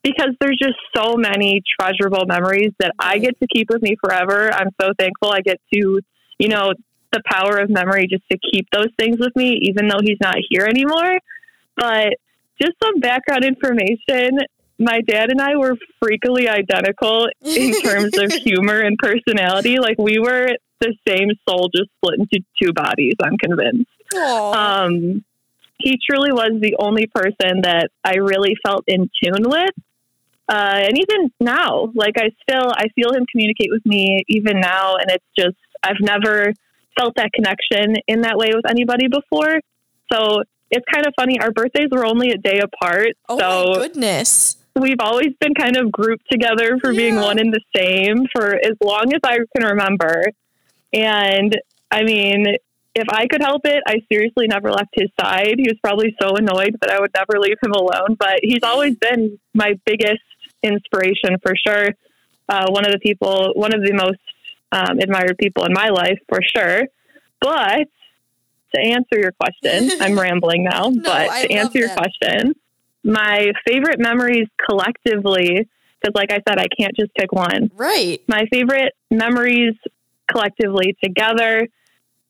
because 0.01 0.31
there's 0.41 0.57
just 0.59 0.77
so 0.95 1.17
many 1.17 1.61
treasurable 1.79 2.25
memories 2.25 2.71
that 2.79 2.93
I 2.97 3.19
get 3.19 3.39
to 3.41 3.47
keep 3.47 3.69
with 3.69 3.83
me 3.83 3.95
forever. 4.03 4.51
I'm 4.51 4.69
so 4.81 4.89
thankful 4.97 5.31
I 5.31 5.41
get 5.41 5.61
to, 5.71 5.99
you 6.39 6.47
know, 6.47 6.73
the 7.11 7.21
power 7.25 7.57
of 7.57 7.69
memory 7.69 8.07
just 8.07 8.23
to 8.31 8.37
keep 8.37 8.67
those 8.71 8.91
things 8.97 9.17
with 9.19 9.35
me, 9.35 9.59
even 9.63 9.87
though 9.87 9.99
he's 10.01 10.19
not 10.21 10.35
here 10.49 10.65
anymore. 10.65 11.19
But 11.75 12.15
just 12.59 12.73
some 12.83 12.99
background 12.99 13.45
information 13.45 14.39
my 14.79 15.01
dad 15.01 15.31
and 15.31 15.41
I 15.41 15.55
were 15.55 15.75
freakily 16.03 16.47
identical 16.47 17.27
in 17.41 17.73
terms 17.81 18.17
of 18.17 18.31
humor 18.31 18.79
and 18.79 18.97
personality. 18.97 19.79
Like 19.79 19.97
we 19.97 20.19
were 20.19 20.49
the 20.79 20.95
same 21.07 21.29
soul, 21.47 21.69
just 21.75 21.89
split 21.97 22.19
into 22.19 22.45
two 22.61 22.73
bodies. 22.73 23.15
I'm 23.21 23.37
convinced. 23.37 23.89
Um, 24.53 25.23
he 25.79 25.99
truly 26.07 26.31
was 26.31 26.59
the 26.61 26.75
only 26.79 27.07
person 27.07 27.61
that 27.63 27.89
I 28.03 28.15
really 28.15 28.55
felt 28.65 28.83
in 28.87 29.09
tune 29.23 29.43
with. 29.43 29.71
Uh, 30.49 30.79
and 30.85 30.97
even 30.97 31.31
now, 31.39 31.91
like 31.93 32.15
I 32.17 32.29
still, 32.41 32.71
I 32.75 32.87
feel 32.95 33.11
him 33.13 33.25
communicate 33.29 33.67
with 33.69 33.85
me 33.85 34.23
even 34.27 34.59
now. 34.59 34.95
And 34.95 35.11
it's 35.11 35.25
just, 35.37 35.57
I've 35.83 35.99
never 35.99 36.53
felt 36.97 37.15
that 37.15 37.31
connection 37.33 37.95
in 38.07 38.21
that 38.21 38.37
way 38.37 38.51
with 38.53 38.69
anybody 38.69 39.07
before. 39.07 39.59
So 40.11 40.43
it's 40.71 40.85
kind 40.91 41.05
of 41.05 41.13
funny. 41.19 41.39
Our 41.39 41.51
birthdays 41.51 41.89
were 41.91 42.05
only 42.05 42.31
a 42.31 42.37
day 42.37 42.59
apart. 42.59 43.13
Oh 43.29 43.37
so 43.37 43.71
my 43.71 43.87
goodness 43.87 44.57
we've 44.79 44.99
always 44.99 45.33
been 45.39 45.53
kind 45.53 45.77
of 45.77 45.91
grouped 45.91 46.29
together 46.31 46.77
for 46.81 46.91
yeah. 46.91 46.97
being 46.97 47.15
one 47.15 47.39
and 47.39 47.53
the 47.53 47.61
same 47.75 48.25
for 48.33 48.55
as 48.55 48.73
long 48.81 49.13
as 49.13 49.21
I 49.23 49.39
can 49.55 49.67
remember. 49.67 50.23
And 50.93 51.55
I 51.91 52.03
mean, 52.03 52.45
if 52.95 53.07
I 53.09 53.27
could 53.27 53.41
help 53.41 53.61
it, 53.65 53.83
I 53.87 54.01
seriously 54.11 54.47
never 54.47 54.71
left 54.71 54.89
his 54.93 55.09
side. 55.19 55.55
He 55.57 55.67
was 55.67 55.77
probably 55.83 56.15
so 56.21 56.35
annoyed 56.35 56.75
that 56.81 56.91
I 56.91 56.99
would 56.99 57.11
never 57.13 57.39
leave 57.39 57.57
him 57.61 57.71
alone, 57.71 58.15
but 58.17 58.39
he's 58.41 58.63
always 58.63 58.95
been 58.95 59.39
my 59.53 59.79
biggest 59.85 60.23
inspiration 60.63 61.37
for 61.41 61.53
sure. 61.55 61.89
Uh, 62.49 62.65
one 62.69 62.85
of 62.85 62.91
the 62.91 62.99
people, 62.99 63.51
one 63.55 63.73
of 63.73 63.81
the 63.81 63.93
most 63.93 64.19
um, 64.71 64.99
admired 64.99 65.37
people 65.39 65.65
in 65.65 65.73
my 65.73 65.89
life 65.89 66.19
for 66.27 66.39
sure. 66.55 66.83
But 67.39 67.87
to 68.75 68.81
answer 68.81 69.19
your 69.19 69.31
question, 69.31 69.91
I'm 70.01 70.19
rambling 70.19 70.63
now, 70.63 70.89
no, 70.89 71.01
but 71.01 71.29
I 71.29 71.45
to 71.45 71.53
answer 71.53 71.79
your 71.79 71.93
question, 71.93 72.53
my 73.03 73.51
favorite 73.65 73.99
memories 73.99 74.47
collectively, 74.69 75.67
because 76.01 76.13
like 76.15 76.31
I 76.31 76.41
said, 76.47 76.59
I 76.59 76.67
can't 76.79 76.95
just 76.99 77.13
pick 77.15 77.31
one. 77.31 77.71
Right. 77.75 78.21
My 78.27 78.45
favorite 78.51 78.93
memories 79.09 79.75
collectively 80.29 80.95
together 81.03 81.67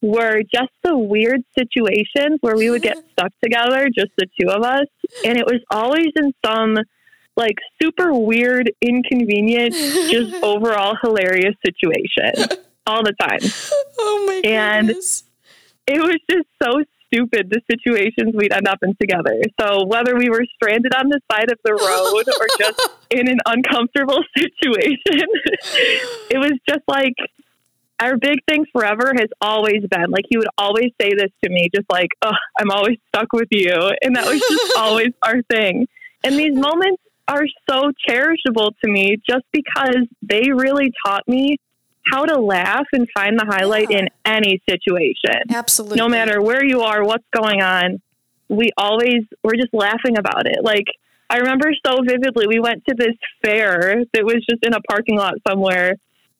were 0.00 0.42
just 0.42 0.70
the 0.84 0.96
weird 0.96 1.40
situations 1.58 2.38
where 2.40 2.56
we 2.56 2.70
would 2.70 2.82
get 2.82 2.96
stuck 3.12 3.32
together, 3.42 3.88
just 3.92 4.12
the 4.16 4.26
two 4.40 4.48
of 4.50 4.62
us. 4.62 4.86
And 5.24 5.36
it 5.36 5.44
was 5.44 5.60
always 5.70 6.08
in 6.14 6.32
some 6.44 6.76
like 7.38 7.56
super 7.80 8.12
weird, 8.12 8.72
inconvenient, 8.82 9.72
just 9.72 10.34
overall 10.42 10.96
hilarious 11.00 11.54
situation 11.64 12.58
all 12.86 13.02
the 13.04 13.14
time. 13.20 13.38
Oh 13.98 14.24
my 14.26 14.42
And 14.44 14.90
it 14.90 16.02
was 16.02 16.18
just 16.28 16.48
so 16.60 16.82
stupid 17.06 17.48
the 17.48 17.60
situations 17.70 18.34
we'd 18.34 18.52
end 18.52 18.66
up 18.66 18.80
in 18.82 18.94
together. 19.00 19.40
So 19.60 19.86
whether 19.86 20.16
we 20.16 20.28
were 20.28 20.44
stranded 20.56 20.92
on 20.94 21.08
the 21.08 21.20
side 21.30 21.50
of 21.50 21.58
the 21.64 21.72
road 21.72 22.24
or 22.28 22.46
just 22.58 22.88
in 23.10 23.28
an 23.28 23.38
uncomfortable 23.46 24.22
situation, 24.36 25.26
it 26.28 26.38
was 26.38 26.52
just 26.68 26.82
like 26.88 27.14
our 28.00 28.16
big 28.16 28.38
thing 28.48 28.64
forever 28.72 29.12
has 29.16 29.28
always 29.40 29.82
been 29.90 30.10
like 30.10 30.24
he 30.28 30.38
would 30.38 30.48
always 30.58 30.90
say 31.00 31.10
this 31.16 31.30
to 31.42 31.50
me, 31.50 31.68
just 31.74 31.86
like, 31.90 32.10
"Oh, 32.22 32.36
I'm 32.58 32.70
always 32.70 32.98
stuck 33.08 33.32
with 33.32 33.48
you," 33.50 33.72
and 34.02 34.14
that 34.16 34.26
was 34.26 34.40
just 34.40 34.76
always 34.76 35.10
our 35.22 35.42
thing. 35.50 35.86
And 36.22 36.34
these 36.34 36.54
moments 36.54 37.02
are 37.28 37.44
so 37.70 37.92
cherishable 38.08 38.70
to 38.82 38.90
me 38.90 39.16
just 39.28 39.44
because 39.52 39.98
they 40.22 40.50
really 40.50 40.90
taught 41.06 41.26
me 41.28 41.58
how 42.10 42.24
to 42.24 42.40
laugh 42.40 42.86
and 42.92 43.06
find 43.14 43.38
the 43.38 43.44
highlight 43.46 43.90
Yeah. 43.90 43.98
in 43.98 44.08
any 44.24 44.62
situation. 44.68 45.42
Absolutely. 45.50 45.98
No 45.98 46.08
matter 46.08 46.40
where 46.40 46.64
you 46.64 46.80
are, 46.80 47.04
what's 47.04 47.26
going 47.36 47.60
on, 47.62 48.00
we 48.48 48.70
always 48.78 49.24
we're 49.42 49.56
just 49.56 49.74
laughing 49.74 50.16
about 50.18 50.46
it. 50.46 50.62
Like 50.62 50.86
I 51.28 51.36
remember 51.38 51.70
so 51.86 51.98
vividly, 52.02 52.46
we 52.48 52.58
went 52.60 52.84
to 52.88 52.94
this 52.96 53.14
fair 53.44 54.02
that 54.14 54.24
was 54.24 54.42
just 54.48 54.64
in 54.64 54.72
a 54.72 54.80
parking 54.80 55.18
lot 55.18 55.34
somewhere, 55.46 55.96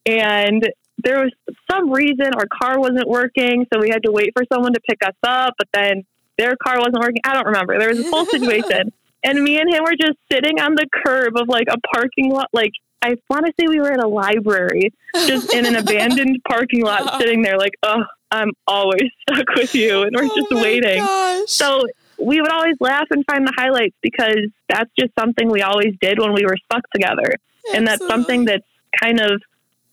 and 0.07 0.66
there 1.04 1.21
was 1.21 1.33
some 1.71 1.92
reason 1.92 2.33
our 2.35 2.47
car 2.61 2.80
wasn't 2.80 3.07
working, 3.07 3.66
so 3.73 3.78
we 3.80 3.90
had 3.90 4.02
to 4.04 4.11
wait 4.11 4.30
for 4.35 4.45
someone 4.50 4.73
to 4.73 4.80
pick 4.88 4.99
us 5.07 5.14
up. 5.23 5.54
But 5.59 5.68
then 5.75 6.04
their 6.38 6.54
car 6.64 6.78
wasn't 6.78 7.00
working. 7.00 7.21
I 7.25 7.35
don't 7.35 7.47
remember. 7.47 7.78
There 7.78 7.90
was 7.90 8.00
a 8.00 8.09
whole 8.11 8.25
situation, 8.37 8.90
and 9.25 9.43
me 9.43 9.61
and 9.61 9.73
him 9.73 9.83
were 9.85 9.97
just 10.01 10.19
sitting 10.31 10.61
on 10.61 10.75
the 10.75 10.87
curb 11.05 11.37
of 11.37 11.49
like 11.49 11.67
a 11.69 11.77
parking 11.95 12.31
lot. 12.31 12.49
Like 12.53 12.73
I 13.03 13.17
want 13.31 13.47
to 13.47 13.53
say 13.59 13.67
we 13.69 13.81
were 13.81 13.93
at 13.93 14.03
a 14.03 14.09
library, 14.09 14.93
just 15.27 15.53
in 15.55 15.67
an 15.67 15.77
abandoned 15.83 16.39
parking 16.49 16.83
lot, 16.83 17.03
uh-huh. 17.03 17.19
sitting 17.19 17.43
there. 17.43 17.59
Like, 17.59 17.75
oh, 17.83 18.03
I'm 18.31 18.51
always 18.67 19.11
stuck 19.31 19.49
with 19.55 19.75
you, 19.75 20.03
and 20.03 20.15
we're 20.15 20.25
Oh 20.25 20.37
just 20.37 20.51
waiting. 20.63 20.99
gosh. 20.99 21.49
So 21.49 21.85
we 22.21 22.41
would 22.41 22.51
always 22.51 22.77
laugh 22.81 23.07
and 23.11 23.25
find 23.31 23.47
the 23.47 23.53
highlights 23.57 23.95
because 24.03 24.39
that's 24.69 24.91
just 24.99 25.13
something 25.19 25.49
we 25.49 25.63
always 25.63 25.95
did 26.01 26.19
when 26.19 26.33
we 26.33 26.45
were 26.45 26.57
stuck 26.65 26.83
together. 26.93 27.33
And 27.75 27.87
that's 27.87 28.05
something 28.07 28.45
that's 28.47 28.67
kind 29.01 29.21
of 29.21 29.41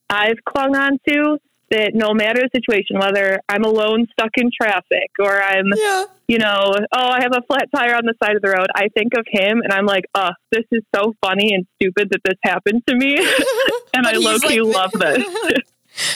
I've 0.10 0.44
clung 0.46 0.76
on 0.76 1.00
to 1.08 1.38
that 1.72 1.92
no 1.96 2.14
matter 2.14 2.42
the 2.42 2.50
situation, 2.54 3.00
whether 3.00 3.40
I'm 3.50 3.64
alone 3.64 4.08
stuck 4.12 4.32
in 4.38 4.50
traffic 4.60 5.10
or 5.20 5.42
I'm, 5.42 5.66
Yeah. 5.76 6.06
you 6.28 6.38
know, 6.38 6.74
oh, 6.94 7.08
I 7.10 7.22
have 7.22 7.32
a 7.36 7.42
flat 7.48 7.70
tire 7.76 7.96
on 7.96 8.06
the 8.06 8.14
side 8.24 8.36
of 8.36 8.42
the 8.42 8.50
road, 8.50 8.68
I 8.76 8.90
think 8.96 9.14
of 9.18 9.26
him 9.28 9.62
and 9.64 9.74
I'm 9.74 9.86
like, 9.86 10.06
oh, 10.14 10.30
this 10.52 10.64
is 10.72 10.84
so 10.96 11.14
funny 11.24 11.54
and 11.56 11.66
stupid 11.82 12.10
that 12.12 12.22
this 12.24 12.38
happened 12.44 12.84
to 12.88 12.96
me. 12.96 13.18
and 13.96 14.06
I 14.06 14.14
low 14.14 14.38
key 14.40 14.62
like- 14.62 14.76
love 14.76 14.92
this. 15.00 15.26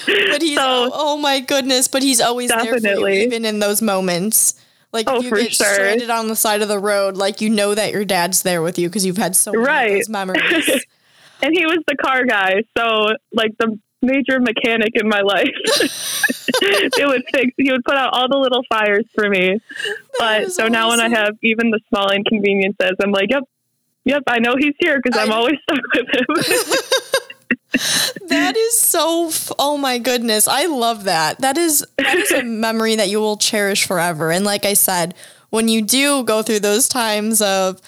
But 0.05 0.41
he's 0.41 0.57
So- 0.57 0.91
oh 0.93 1.17
my 1.17 1.39
goodness, 1.39 1.87
but 1.87 2.03
he's 2.03 2.21
always 2.21 2.49
there 2.49 2.59
for 2.59 2.79
Definitely. 2.79 3.17
you, 3.21 3.23
even 3.27 3.45
in 3.45 3.59
those 3.59 3.81
moments. 3.81 4.53
Like 4.91 5.07
Oh, 5.07 5.17
if 5.17 5.25
you 5.25 5.35
get 5.35 5.53
sure. 5.53 5.71
stranded 5.73 6.09
on 6.09 6.27
the 6.29 6.35
side 6.35 6.61
of 6.63 6.67
the 6.67 6.79
road, 6.79 7.15
like 7.15 7.41
you 7.41 7.49
know 7.49 7.75
that 7.75 7.91
your 7.91 8.03
dad's 8.05 8.41
there 8.43 8.61
with 8.61 8.79
you 8.79 8.89
because 8.89 9.05
you've 9.05 9.17
had 9.17 9.35
so 9.35 9.51
many 9.51 9.63
Right. 9.63 10.09
memories. 10.09 10.67
and 11.43 11.55
he 11.55 11.65
was 11.65 11.77
the 11.87 11.95
car 11.95 12.25
guy, 12.25 12.63
so 12.77 13.09
like 13.31 13.51
the 13.59 13.79
major 14.01 14.39
mechanic 14.39 14.91
in 14.95 15.07
my 15.07 15.21
life. 15.21 15.47
it 16.61 17.07
would 17.07 17.23
fix. 17.31 17.51
He 17.57 17.71
would 17.71 17.83
put 17.83 17.95
out 17.95 18.13
all 18.13 18.27
the 18.29 18.37
little 18.37 18.63
fires 18.69 19.05
for 19.13 19.29
me. 19.29 19.59
But 20.17 20.43
is 20.43 20.55
so 20.55 20.67
now 20.67 20.89
when 20.89 20.99
I 20.99 21.09
have 21.09 21.35
even 21.43 21.71
the 21.71 21.79
small 21.89 22.11
inconveniences, 22.11 22.91
I'm 23.03 23.11
like, 23.11 23.29
yep, 23.29 23.43
yep, 24.05 24.23
I 24.27 24.39
know 24.39 24.55
he's 24.57 24.75
here 24.79 24.99
because 25.01 25.17
I'm 25.19 25.31
always 25.31 25.55
stuck 25.63 25.83
with 25.93 26.07
him. 26.13 26.25
that 28.27 28.55
is 28.57 28.79
so 28.79 29.27
f- 29.27 29.51
oh 29.59 29.77
my 29.77 29.99
goodness 29.99 30.47
i 30.47 30.65
love 30.65 31.03
that 31.03 31.39
that 31.39 31.55
is 31.55 31.85
that 31.97 32.17
is 32.17 32.31
a 32.31 32.43
memory 32.43 32.95
that 32.95 33.09
you 33.09 33.19
will 33.19 33.37
cherish 33.37 33.85
forever 33.85 34.31
and 34.31 34.43
like 34.43 34.65
i 34.65 34.73
said 34.73 35.13
when 35.51 35.67
you 35.67 35.81
do 35.81 36.23
go 36.23 36.41
through 36.41 36.59
those 36.59 36.87
times 36.87 37.41
of 37.41 37.79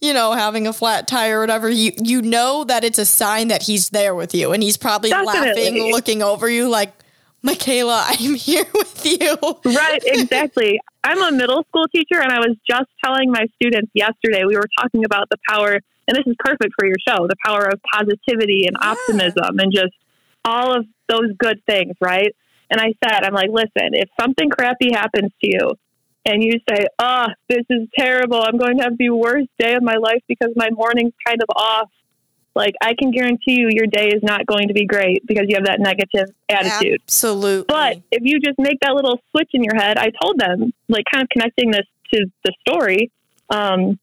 you 0.00 0.12
know 0.12 0.32
having 0.32 0.66
a 0.66 0.72
flat 0.72 1.06
tire 1.06 1.38
or 1.38 1.40
whatever 1.40 1.68
you 1.68 1.92
you 1.98 2.22
know 2.22 2.64
that 2.64 2.84
it's 2.84 2.98
a 2.98 3.06
sign 3.06 3.48
that 3.48 3.62
he's 3.62 3.90
there 3.90 4.14
with 4.14 4.34
you 4.34 4.52
and 4.52 4.62
he's 4.62 4.76
probably 4.76 5.10
laughing 5.10 5.74
looking 5.92 6.22
over 6.22 6.48
you 6.48 6.68
like 6.68 6.92
mikayla 7.44 8.04
i'm 8.08 8.34
here 8.48 8.66
with 8.74 9.06
you 9.06 9.36
right, 9.64 10.00
exactly. 10.04 10.78
I'm 11.02 11.22
a 11.22 11.32
middle 11.32 11.64
school 11.68 11.86
teacher, 11.94 12.20
and 12.20 12.30
I 12.30 12.40
was 12.40 12.56
just 12.68 12.88
telling 13.02 13.30
my 13.30 13.46
students 13.54 13.90
yesterday, 13.94 14.44
we 14.46 14.56
were 14.56 14.68
talking 14.78 15.04
about 15.04 15.28
the 15.30 15.38
power, 15.48 15.72
and 16.06 16.16
this 16.16 16.24
is 16.26 16.36
perfect 16.38 16.74
for 16.78 16.86
your 16.86 16.96
show 17.06 17.26
the 17.26 17.36
power 17.44 17.64
of 17.64 17.80
positivity 17.92 18.66
and 18.66 18.76
Yeah. 18.80 18.90
optimism 18.90 19.58
and 19.58 19.72
just 19.72 19.94
all 20.44 20.76
of 20.76 20.84
those 21.08 21.32
good 21.38 21.62
things, 21.66 21.94
right? 22.00 22.34
And 22.70 22.80
I 22.80 22.92
said, 23.02 23.24
I'm 23.24 23.34
like, 23.34 23.50
listen, 23.50 23.94
if 23.94 24.08
something 24.20 24.50
crappy 24.50 24.92
happens 24.92 25.32
to 25.42 25.50
you, 25.50 25.70
and 26.24 26.42
you 26.42 26.52
say, 26.68 26.86
oh, 26.98 27.26
this 27.48 27.64
is 27.70 27.88
terrible. 27.98 28.42
I'm 28.42 28.58
going 28.58 28.78
to 28.78 28.84
have 28.84 28.98
the 28.98 29.10
worst 29.10 29.48
day 29.58 29.74
of 29.74 29.82
my 29.82 29.96
life 29.96 30.22
because 30.28 30.50
my 30.56 30.68
morning's 30.70 31.14
kind 31.26 31.42
of 31.42 31.48
off. 31.56 31.90
Like, 32.54 32.74
I 32.82 32.94
can 32.98 33.12
guarantee 33.12 33.60
you 33.60 33.68
your 33.70 33.86
day 33.86 34.08
is 34.08 34.22
not 34.22 34.44
going 34.44 34.68
to 34.68 34.74
be 34.74 34.84
great 34.84 35.24
because 35.26 35.44
you 35.48 35.54
have 35.54 35.66
that 35.66 35.80
negative 35.80 36.34
attitude. 36.48 37.00
absolutely 37.04 37.64
But 37.68 38.02
if 38.10 38.22
you 38.22 38.40
just 38.40 38.58
make 38.58 38.80
that 38.80 38.92
little 38.92 39.20
switch 39.30 39.50
in 39.54 39.62
your 39.62 39.76
head, 39.76 39.98
I 39.98 40.10
told 40.20 40.38
them, 40.38 40.72
like, 40.88 41.04
kind 41.12 41.22
of 41.22 41.28
connecting 41.30 41.70
this 41.70 41.86
to 42.12 42.26
the 42.44 42.52
story. 42.66 43.10
Um, 43.48 43.98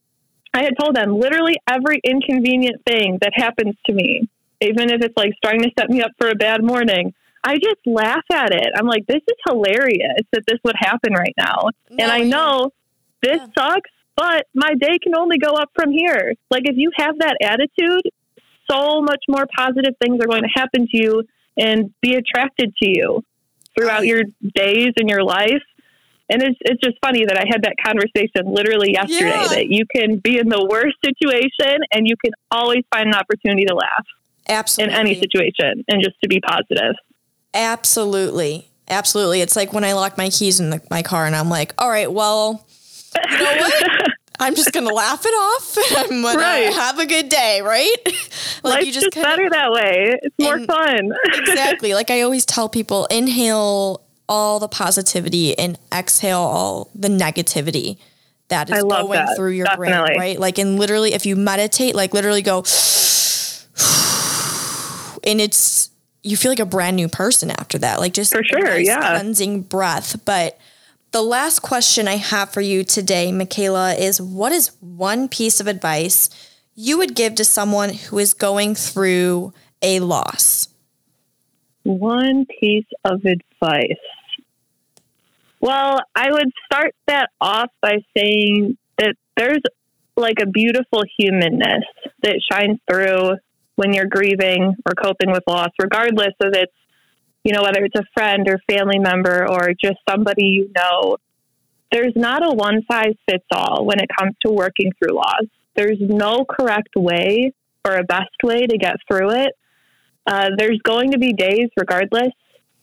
I 0.54 0.64
had 0.64 0.74
told 0.80 0.96
them 0.96 1.20
literally 1.20 1.58
every 1.70 2.00
inconvenient 2.04 2.84
thing 2.86 3.20
that 3.22 3.34
happens 3.36 3.76
to 3.86 3.94
me, 3.94 4.28
even 4.62 4.90
if 4.90 5.04
it's 5.04 5.16
like 5.16 5.34
starting 5.38 5.62
to 5.64 5.72
set 5.78 5.90
me 5.90 6.02
up 6.02 6.12
for 6.18 6.30
a 6.30 6.36
bad 6.36 6.64
morning, 6.64 7.14
I 7.48 7.56
just 7.56 7.80
laugh 7.86 8.26
at 8.34 8.52
it. 8.54 8.68
I'm 8.76 8.88
like, 8.88 9.06
this 9.08 9.22
is 9.28 9.38
hilarious 9.48 10.20
that 10.34 10.44
this 10.48 10.60
would 10.66 10.76
happen 10.78 11.14
right 11.14 11.34
now. 11.38 11.70
and 11.98 12.12
I 12.12 12.20
No, 12.20 12.28
know 12.38 12.72
this 13.24 13.40
Yeah. 13.40 13.48
sucks, 13.58 13.90
but 14.18 14.48
my 14.54 14.74
day 14.74 15.00
can 15.02 15.16
only 15.16 15.38
go 15.38 15.52
up 15.54 15.70
from 15.74 15.92
here. 15.92 16.34
Like, 16.52 16.64
if 16.66 16.76
you 16.76 16.92
have 16.98 17.18
that 17.20 17.38
attitude, 17.42 18.02
so 18.70 19.02
much 19.02 19.24
more 19.30 19.48
positive 19.58 19.96
things 20.02 20.20
are 20.22 20.28
going 20.28 20.44
to 20.44 20.50
happen 20.62 20.88
to 20.92 20.98
you 20.98 21.24
and 21.58 21.94
be 22.02 22.16
attracted 22.16 22.76
to 22.84 22.90
you 22.90 23.24
throughout 23.78 24.06
your 24.06 24.24
days 24.54 24.92
and 25.00 25.10
your 25.10 25.24
life. 25.24 25.64
And 26.30 26.44
it's, 26.44 26.58
it's 26.62 26.82
just 26.84 26.98
funny 27.02 27.24
that 27.26 27.38
I 27.38 27.46
had 27.50 27.62
that 27.64 27.76
conversation 27.82 28.54
literally 28.54 28.92
yesterday 28.92 29.44
Yeah. 29.44 29.48
that 29.56 29.68
you 29.70 29.86
can 29.96 30.18
be 30.18 30.38
in 30.38 30.50
the 30.50 30.66
worst 30.70 30.98
situation 31.04 31.78
and 31.94 32.06
you 32.06 32.16
can 32.24 32.34
always 32.52 32.84
find 32.94 33.08
an 33.08 33.16
opportunity 33.16 33.64
to 33.66 33.74
laugh 33.76 34.06
absolutely 34.50 34.94
in 34.94 35.00
any 35.00 35.16
situation 35.16 35.86
and 35.88 36.04
just 36.04 36.18
to 36.24 36.28
be 36.28 36.42
positive. 36.42 36.96
Absolutely. 37.54 38.70
Absolutely. 38.90 39.42
It's 39.42 39.56
like 39.56 39.74
when 39.74 39.84
I 39.84 39.94
lock 39.94 40.18
my 40.18 40.30
keys 40.30 40.60
in 40.60 40.70
the, 40.70 40.82
my 40.90 41.02
car 41.04 41.26
and 41.26 41.36
I'm 41.36 41.50
like, 41.50 41.74
all 41.78 41.90
right, 41.90 42.12
well, 42.12 42.66
you 43.32 43.38
know 43.38 43.44
what? 43.58 43.84
I'm 44.40 44.54
just 44.54 44.72
going 44.72 44.88
to 44.88 44.94
laugh 44.94 45.26
it 45.26 45.30
off. 45.30 45.78
I'm 45.98 46.22
going 46.22 46.38
Right. 46.38 46.68
to 46.72 46.74
have 46.80 47.00
a 47.00 47.08
good 47.08 47.28
day, 47.28 47.60
right? 47.62 47.96
like 48.64 48.84
Life's 48.86 48.94
just, 48.94 49.12
kinda- 49.12 49.28
better 49.28 49.50
that 49.50 49.72
way. 49.72 50.20
It's 50.22 50.36
more 50.40 50.60
fun. 50.66 51.12
exactly. 51.34 51.96
Like 51.96 52.12
I 52.12 52.22
always 52.22 52.46
tell 52.46 52.70
people, 52.70 53.06
inhale 53.08 54.04
all 54.30 54.60
the 54.60 54.68
positivity 54.68 55.58
and 55.58 55.80
exhale 55.92 56.40
all 56.42 56.92
the 56.94 57.08
negativity 57.08 57.98
that 58.50 58.70
is 58.70 58.84
going 58.84 59.10
that. 59.14 59.36
through 59.36 59.52
your 59.52 59.66
Definitely. 59.66 60.08
brain, 60.14 60.18
right? 60.20 60.40
Like, 60.40 60.58
and 60.60 60.78
literally, 60.80 61.14
if 61.14 61.26
you 61.26 61.36
meditate, 61.36 61.96
like 61.96 62.14
literally 62.14 62.42
go, 62.44 62.60
and 65.24 65.42
it's 65.42 65.90
you 66.28 66.36
feel 66.36 66.52
like 66.52 66.60
a 66.60 66.66
brand 66.66 66.96
new 66.96 67.08
person 67.08 67.50
after 67.50 67.78
that. 67.80 68.00
Like 68.00 68.14
just 68.14 68.34
For 68.34 68.44
sure, 68.44 68.64
nice 68.64 68.86
yeah. 68.86 69.00
cleansing 69.00 69.62
breath. 69.64 70.24
But 70.26 70.60
the 71.12 71.22
last 71.22 71.60
question 71.60 72.08
I 72.08 72.18
have 72.18 72.52
for 72.52 72.62
you 72.62 72.84
today, 72.84 73.32
Mikayla, 73.32 73.98
is 73.98 74.22
what 74.22 74.52
is 74.52 74.72
one 74.82 75.30
piece 75.30 75.60
of 75.60 75.68
advice 75.68 76.30
you 76.76 76.98
would 76.98 77.16
give 77.16 77.36
to 77.36 77.46
someone 77.46 77.94
who 77.94 78.20
is 78.20 78.34
going 78.34 78.76
through 78.76 79.54
a 79.82 80.00
loss? 80.02 80.68
One 81.84 82.46
piece 82.60 82.86
of 83.06 83.22
advice. 83.26 83.98
Well, 85.62 86.02
I 86.14 86.32
would 86.32 86.52
start 86.66 86.94
that 87.08 87.30
off 87.40 87.72
by 87.82 88.00
saying 88.16 88.78
that 88.98 89.16
there's 89.38 89.62
like 90.18 90.38
a 90.42 90.46
beautiful 90.46 91.04
humanness 91.18 91.84
that 92.22 92.42
shines 92.52 92.80
through 92.90 93.38
when 93.78 93.94
you're 93.94 94.08
grieving 94.08 94.76
or 94.86 94.94
coping 94.94 95.32
with 95.32 95.44
loss, 95.48 95.70
regardless 95.82 96.34
of 96.42 96.52
it's, 96.54 96.74
you 97.44 97.54
know, 97.54 97.62
whether 97.62 97.84
it's 97.86 97.98
a 97.98 98.04
friend 98.14 98.48
or 98.50 98.60
family 98.70 99.00
member 99.00 99.50
or 99.50 99.70
just 99.82 99.98
somebody 100.08 100.46
you 100.46 100.72
know. 100.76 101.18
There's 101.92 102.14
not 102.16 102.46
a 102.46 102.54
one 102.54 102.82
size 102.92 103.16
fits 103.30 103.46
all 103.54 103.86
when 103.86 104.00
it 104.00 104.10
comes 104.20 104.36
to 104.46 104.52
working 104.52 104.92
through 104.98 105.16
loss. 105.16 105.46
There's 105.76 106.00
no 106.02 106.44
correct 106.44 106.96
way 106.98 107.54
or 107.86 107.96
a 107.96 108.04
best 108.04 108.36
way 108.44 108.68
to 108.68 108.78
get 108.78 108.96
through 109.08 109.32
it. 109.32 109.54
Uh, 110.26 110.50
there's 110.58 110.80
going 110.84 111.12
to 111.12 111.18
be 111.18 111.32
days, 111.32 111.70
regardless, 111.78 112.34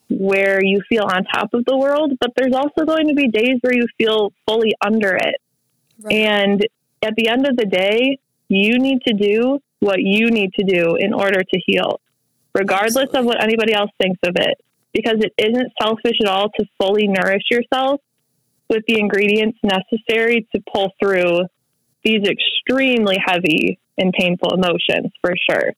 where 0.09 0.65
you 0.65 0.81
feel 0.89 1.05
on 1.05 1.25
top 1.25 1.53
of 1.53 1.65
the 1.67 1.77
world, 1.77 2.13
but 2.21 2.31
there's 2.37 2.55
also 2.55 2.87
going 2.87 3.09
to 3.09 3.15
be 3.15 3.29
days 3.29 3.59
where 3.61 3.75
you 3.75 3.87
feel 3.99 4.33
fully 4.47 4.73
under 4.81 5.15
it. 5.15 5.37
Right. 6.01 6.15
And 6.15 6.67
at 7.03 7.15
the 7.17 7.29
end 7.29 7.47
of 7.47 7.57
the 7.57 7.67
day, 7.67 8.19
you 8.49 8.79
need 8.79 9.01
to 9.07 9.13
do 9.13 9.59
what 9.85 10.01
you 10.01 10.31
need 10.31 10.53
to 10.55 10.65
do 10.65 10.97
in 10.97 11.13
order 11.13 11.43
to 11.43 11.61
heal, 11.67 12.01
regardless 12.55 13.11
of 13.13 13.25
what 13.25 13.43
anybody 13.43 13.75
else 13.75 13.91
thinks 14.01 14.19
of 14.25 14.35
it, 14.37 14.59
because 14.95 15.17
it 15.19 15.33
isn't 15.37 15.73
selfish 15.81 16.17
at 16.23 16.29
all 16.29 16.49
to 16.59 16.65
fully 16.81 17.07
nourish 17.07 17.43
yourself 17.51 18.01
with 18.71 18.83
the 18.89 18.99
ingredients 18.99 19.59
necessary 19.63 20.49
to 20.55 20.63
pull 20.73 20.91
through 20.99 21.43
these 22.03 22.23
extremely 22.27 23.19
heavy 23.25 23.79
and 23.99 24.13
painful 24.19 24.55
emotions 24.55 25.13
for 25.21 25.35
sure. 25.49 25.73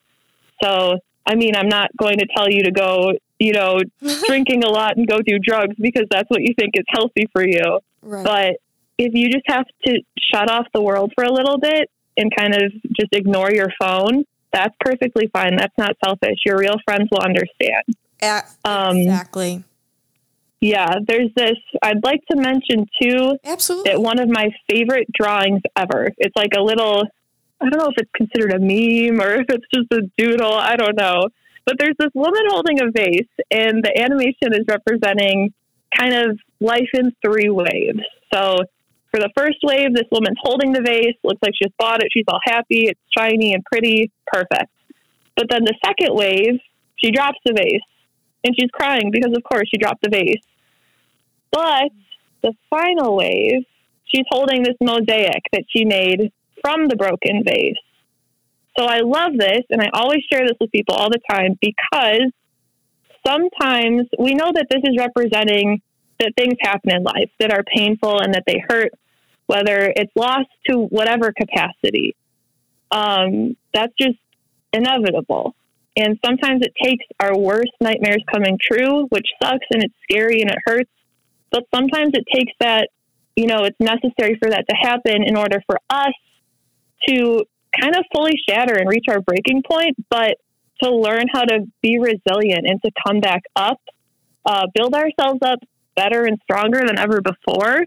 So, 0.63 0.99
I 1.27 1.35
mean, 1.35 1.57
I'm 1.57 1.69
not 1.69 1.91
going 1.97 2.19
to 2.19 2.27
tell 2.37 2.49
you 2.49 2.63
to 2.65 2.71
go, 2.71 3.13
you 3.41 3.53
know, 3.53 3.81
drinking 4.27 4.63
a 4.63 4.69
lot 4.69 4.97
and 4.97 5.07
go 5.09 5.19
do 5.21 5.39
drugs 5.41 5.75
because 5.81 6.05
that's 6.11 6.31
what 6.31 6.43
you 6.43 6.55
think 6.57 6.75
is 6.75 6.85
healthy 6.89 7.27
for 7.33 7.45
you. 7.47 7.81
Right. 8.03 8.25
But 8.25 8.57
if 8.99 9.15
you 9.15 9.31
just 9.31 9.45
have 9.49 9.67
to 9.87 10.01
shut 10.33 10.49
off 10.49 10.67
the 10.73 10.81
world 10.81 11.13
for 11.17 11.25
a 11.25 11.33
little 11.33 11.59
bit 11.59 11.91
and 12.17 12.35
kind 12.37 12.55
of 12.55 12.73
just 12.99 13.13
ignore 13.13 13.51
your 13.53 13.69
phone, 13.81 14.25
that's 14.53 14.75
perfectly 14.81 15.29
fine. 15.33 15.57
That's 15.57 15.77
not 15.77 15.97
selfish. 16.05 16.39
Your 16.45 16.59
real 16.59 16.77
friends 16.85 17.09
will 17.11 17.21
understand. 17.21 17.85
Um, 18.65 18.97
exactly. 18.97 19.65
Yeah, 20.61 20.95
there's 21.07 21.31
this. 21.37 21.57
I'd 21.83 22.03
like 22.03 22.25
to 22.31 22.37
mention 22.37 22.87
too. 23.01 23.39
Absolutely. 23.45 23.93
That 23.93 24.01
one 24.01 24.19
of 24.19 24.29
my 24.29 24.49
favorite 24.71 25.07
drawings 25.13 25.61
ever. 25.77 26.09
It's 26.19 26.35
like 26.35 26.53
a 26.57 26.63
little. 26.63 27.05
I 27.61 27.69
don't 27.69 27.79
know 27.79 27.89
if 27.89 27.95
it's 27.99 28.11
considered 28.15 28.53
a 28.53 28.59
meme 28.59 29.21
or 29.21 29.35
if 29.41 29.47
it's 29.49 29.67
just 29.75 29.93
a 29.93 30.03
doodle. 30.17 30.55
I 30.55 30.77
don't 30.77 30.97
know. 30.97 31.29
But 31.67 31.77
there's 31.79 31.97
this 31.99 32.11
woman 32.15 32.43
holding 32.49 32.81
a 32.81 32.91
vase, 32.91 33.27
and 33.51 33.83
the 33.83 33.93
animation 34.01 34.55
is 34.55 34.65
representing 34.69 35.53
kind 35.97 36.15
of 36.15 36.39
life 36.61 36.89
in 36.95 37.13
three 37.25 37.51
waves. 37.51 38.01
So 38.33 38.59
for 39.17 39.23
the 39.23 39.33
first 39.35 39.57
wave, 39.63 39.95
this 39.95 40.07
woman's 40.13 40.37
holding 40.43 40.73
the 40.73 40.83
vase, 40.83 41.17
looks 41.25 41.41
like 41.41 41.55
she 41.57 41.65
just 41.65 41.77
bought 41.79 42.03
it. 42.03 42.09
She's 42.13 42.25
all 42.29 42.41
happy, 42.45 42.89
it's 42.89 43.01
shiny 43.17 43.55
and 43.55 43.65
pretty, 43.65 44.11
perfect. 44.27 44.71
But 45.37 45.47
then 45.49 45.65
the 45.65 45.75
second 45.85 46.15
wave, 46.15 46.61
she 46.97 47.11
drops 47.11 47.39
the 47.45 47.55
vase 47.55 47.81
and 48.45 48.55
she's 48.59 48.71
crying 48.71 49.11
because, 49.11 49.33
of 49.35 49.43
course, 49.43 49.69
she 49.71 49.79
dropped 49.79 50.03
the 50.03 50.11
vase. 50.11 50.43
But 51.51 51.91
the 52.43 52.53
final 52.69 53.17
wave, 53.17 53.65
she's 54.05 54.27
holding 54.29 54.63
this 54.63 54.77
mosaic 54.83 55.43
that 55.53 55.65
she 55.75 55.87
made 55.87 56.31
from 56.61 56.89
the 56.89 56.97
broken 56.97 57.43
vase. 57.43 57.81
So 58.79 58.85
I 58.85 59.01
love 59.01 59.33
this, 59.39 59.63
and 59.71 59.81
I 59.81 59.89
always 59.95 60.21
share 60.31 60.47
this 60.47 60.57
with 60.61 60.71
people 60.71 60.95
all 60.95 61.09
the 61.09 61.21
time 61.31 61.57
because 61.63 62.31
sometimes 63.27 64.09
we 64.19 64.35
know 64.35 64.51
that 64.53 64.67
this 64.69 64.83
is 64.85 64.97
representing 64.99 65.81
that 66.21 66.33
things 66.37 66.57
happen 66.61 66.91
in 66.91 67.03
life 67.03 67.31
that 67.41 67.53
are 67.53 67.63
painful 67.63 68.21
and 68.21 68.35
that 68.35 68.45
they 68.47 68.63
hurt, 68.69 68.93
whether 69.47 69.93
it's 69.95 70.13
lost 70.15 70.49
to 70.69 70.79
whatever 70.79 71.33
capacity. 71.33 72.17
Um, 72.91 73.57
that's 73.73 73.93
just 74.01 74.19
inevitable. 74.73 75.55
And 75.97 76.19
sometimes 76.25 76.61
it 76.63 76.75
takes 76.83 77.05
our 77.21 77.37
worst 77.37 77.73
nightmares 77.81 78.23
coming 78.33 78.59
true, 78.61 79.07
which 79.07 79.27
sucks 79.43 79.67
and 79.71 79.83
it's 79.83 79.95
scary 80.03 80.43
and 80.43 80.51
it 80.51 80.59
hurts. 80.67 80.91
But 81.51 81.65
sometimes 81.75 82.13
it 82.13 82.25
takes 82.33 82.53
that, 82.61 82.91
you 83.35 83.47
know, 83.47 83.65
it's 83.65 83.81
necessary 83.81 84.37
for 84.41 84.51
that 84.51 84.67
to 84.69 84.77
happen 84.77 85.23
in 85.23 85.37
order 85.37 85.63
for 85.67 85.79
us 85.89 86.13
to 87.09 87.45
kind 87.81 87.95
of 87.97 88.05
fully 88.15 88.35
shatter 88.49 88.75
and 88.75 88.89
reach 88.89 89.07
our 89.09 89.21
breaking 89.21 89.63
point, 89.69 89.97
but 90.11 90.37
to 90.83 90.91
learn 90.91 91.25
how 91.33 91.43
to 91.43 91.61
be 91.83 91.99
resilient 91.99 92.67
and 92.67 92.81
to 92.83 92.91
come 93.07 93.21
back 93.21 93.43
up, 93.55 93.81
uh, 94.45 94.67
build 94.75 94.95
ourselves 94.95 95.41
up 95.43 95.61
better 95.95 96.25
and 96.25 96.39
stronger 96.43 96.83
than 96.87 96.99
ever 96.99 97.21
before. 97.23 97.85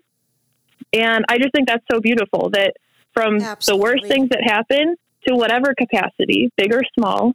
And 0.94 1.26
I 1.30 1.38
just 1.38 1.52
think 1.54 1.68
that's 1.68 1.86
so 1.92 2.00
beautiful 2.00 2.50
that 2.54 2.74
from 3.14 3.42
Absolutely. 3.42 3.80
the 3.80 3.84
worst 3.84 4.06
things 4.08 4.30
that 4.30 4.42
happen 4.44 4.96
to 5.28 5.36
whatever 5.36 5.74
capacity, 5.78 6.50
big 6.58 6.74
or 6.74 6.82
small, 6.98 7.34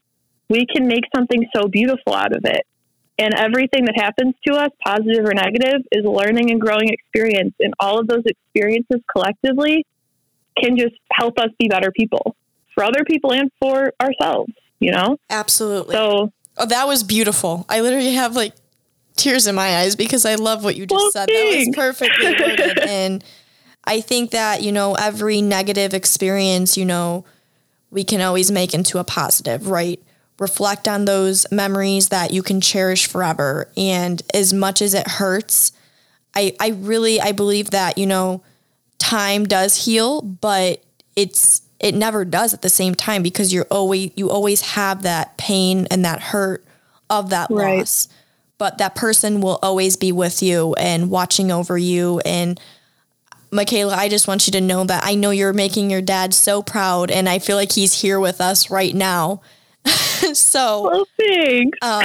we 0.48 0.66
can 0.66 0.86
make 0.86 1.04
something 1.14 1.46
so 1.54 1.68
beautiful 1.68 2.14
out 2.14 2.34
of 2.34 2.44
it. 2.44 2.66
And 3.18 3.32
everything 3.34 3.84
that 3.84 3.94
happens 3.96 4.34
to 4.46 4.54
us, 4.54 4.70
positive 4.84 5.24
or 5.24 5.34
negative, 5.34 5.82
is 5.92 6.04
a 6.04 6.10
learning 6.10 6.50
and 6.50 6.60
growing 6.60 6.88
experience. 6.88 7.54
And 7.60 7.72
all 7.78 8.00
of 8.00 8.08
those 8.08 8.24
experiences 8.24 9.00
collectively 9.10 9.86
can 10.58 10.76
just 10.76 10.94
help 11.12 11.38
us 11.38 11.48
be 11.58 11.68
better 11.68 11.92
people 11.92 12.34
for 12.74 12.82
other 12.82 13.04
people 13.04 13.32
and 13.32 13.50
for 13.60 13.92
ourselves, 14.02 14.52
you 14.80 14.90
know? 14.90 15.16
Absolutely. 15.30 15.94
So, 15.94 16.32
oh, 16.56 16.66
that 16.66 16.88
was 16.88 17.04
beautiful. 17.04 17.64
I 17.68 17.80
literally 17.80 18.14
have 18.14 18.34
like 18.34 18.52
tears 19.16 19.46
in 19.46 19.54
my 19.54 19.78
eyes 19.78 19.94
because 19.94 20.24
I 20.24 20.34
love 20.34 20.64
what 20.64 20.76
you 20.76 20.86
just 20.86 21.00
well, 21.00 21.10
said. 21.12 21.28
Thanks. 21.28 21.76
That 21.76 21.86
was 21.86 21.94
perfectly 21.94 22.32
worded. 22.32 22.78
and 22.88 23.24
I 23.86 24.00
think 24.00 24.30
that, 24.30 24.62
you 24.62 24.72
know, 24.72 24.94
every 24.94 25.42
negative 25.42 25.94
experience, 25.94 26.76
you 26.76 26.84
know, 26.84 27.24
we 27.90 28.04
can 28.04 28.20
always 28.20 28.50
make 28.50 28.74
into 28.74 28.98
a 28.98 29.04
positive, 29.04 29.68
right? 29.68 30.00
reflect 30.38 30.88
on 30.88 31.04
those 31.04 31.46
memories 31.50 32.08
that 32.08 32.32
you 32.32 32.42
can 32.42 32.60
cherish 32.60 33.06
forever. 33.06 33.70
And 33.76 34.22
as 34.32 34.52
much 34.52 34.82
as 34.82 34.94
it 34.94 35.06
hurts, 35.06 35.72
I, 36.34 36.54
I 36.60 36.68
really 36.70 37.20
I 37.20 37.32
believe 37.32 37.70
that, 37.70 37.98
you 37.98 38.06
know, 38.06 38.42
time 38.98 39.44
does 39.44 39.84
heal, 39.84 40.22
but 40.22 40.82
it's 41.14 41.62
it 41.78 41.94
never 41.94 42.24
does 42.24 42.54
at 42.54 42.62
the 42.62 42.68
same 42.68 42.94
time 42.94 43.22
because 43.22 43.52
you're 43.52 43.66
always 43.70 44.10
you 44.16 44.30
always 44.30 44.60
have 44.62 45.02
that 45.02 45.36
pain 45.36 45.86
and 45.90 46.04
that 46.04 46.20
hurt 46.20 46.64
of 47.08 47.30
that 47.30 47.50
right. 47.50 47.78
loss. 47.78 48.08
But 48.56 48.78
that 48.78 48.94
person 48.94 49.40
will 49.40 49.58
always 49.62 49.96
be 49.96 50.12
with 50.12 50.42
you 50.42 50.74
and 50.74 51.10
watching 51.10 51.50
over 51.50 51.76
you 51.76 52.20
and 52.24 52.58
Mikayla, 53.54 53.92
I 53.92 54.08
just 54.08 54.26
want 54.26 54.46
you 54.46 54.52
to 54.52 54.60
know 54.60 54.84
that 54.84 55.04
I 55.04 55.14
know 55.14 55.30
you're 55.30 55.52
making 55.52 55.90
your 55.90 56.02
dad 56.02 56.34
so 56.34 56.60
proud 56.60 57.10
and 57.10 57.28
I 57.28 57.38
feel 57.38 57.56
like 57.56 57.72
he's 57.72 58.00
here 58.00 58.18
with 58.18 58.40
us 58.40 58.68
right 58.70 58.94
now 58.94 59.40
so 60.32 60.90
well, 60.90 61.06
thanks. 61.18 61.78
um, 61.82 62.04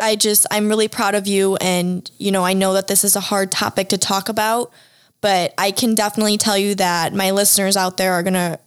I 0.00 0.16
just 0.16 0.46
I'm 0.50 0.68
really 0.68 0.88
proud 0.88 1.14
of 1.14 1.26
you, 1.26 1.56
and 1.56 2.08
you 2.18 2.30
know 2.30 2.44
I 2.44 2.52
know 2.52 2.72
that 2.74 2.86
this 2.86 3.02
is 3.04 3.16
a 3.16 3.20
hard 3.20 3.50
topic 3.50 3.88
to 3.88 3.98
talk 3.98 4.28
about, 4.28 4.72
but 5.20 5.52
I 5.58 5.72
can 5.72 5.94
definitely 5.94 6.38
tell 6.38 6.56
you 6.56 6.76
that 6.76 7.14
my 7.14 7.32
listeners 7.32 7.76
out 7.76 7.96
there 7.96 8.12
are 8.12 8.22
gonna 8.22 8.60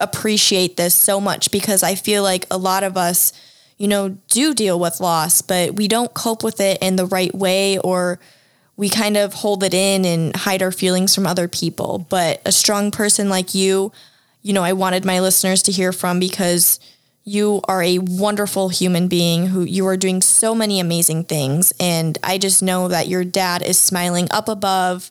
appreciate 0.00 0.76
this 0.76 0.94
so 0.94 1.20
much 1.20 1.50
because 1.50 1.82
I 1.82 1.94
feel 1.96 2.22
like 2.22 2.46
a 2.50 2.58
lot 2.58 2.84
of 2.84 2.96
us, 2.96 3.32
you 3.76 3.88
know, 3.88 4.10
do 4.28 4.54
deal 4.54 4.78
with 4.78 5.00
loss, 5.00 5.42
but 5.42 5.74
we 5.74 5.88
don't 5.88 6.14
cope 6.14 6.44
with 6.44 6.60
it 6.60 6.78
in 6.80 6.96
the 6.96 7.06
right 7.06 7.34
way 7.34 7.78
or 7.78 8.20
we 8.76 8.88
kind 8.88 9.16
of 9.16 9.34
hold 9.34 9.62
it 9.62 9.74
in 9.74 10.04
and 10.04 10.36
hide 10.36 10.62
our 10.62 10.72
feelings 10.72 11.14
from 11.14 11.26
other 11.26 11.48
people. 11.48 12.06
But 12.10 12.42
a 12.44 12.52
strong 12.52 12.90
person 12.90 13.28
like 13.28 13.54
you, 13.54 13.92
you 14.42 14.52
know, 14.52 14.62
I 14.62 14.74
wanted 14.74 15.04
my 15.04 15.20
listeners 15.20 15.62
to 15.64 15.72
hear 15.72 15.92
from 15.92 16.20
because 16.20 16.78
you 17.24 17.60
are 17.66 17.82
a 17.82 17.98
wonderful 17.98 18.68
human 18.68 19.08
being 19.08 19.48
who 19.48 19.62
you 19.62 19.86
are 19.88 19.96
doing 19.96 20.22
so 20.22 20.54
many 20.54 20.78
amazing 20.78 21.24
things. 21.24 21.72
And 21.80 22.16
I 22.22 22.38
just 22.38 22.62
know 22.62 22.86
that 22.88 23.08
your 23.08 23.24
dad 23.24 23.62
is 23.62 23.78
smiling 23.78 24.28
up 24.30 24.48
above, 24.48 25.10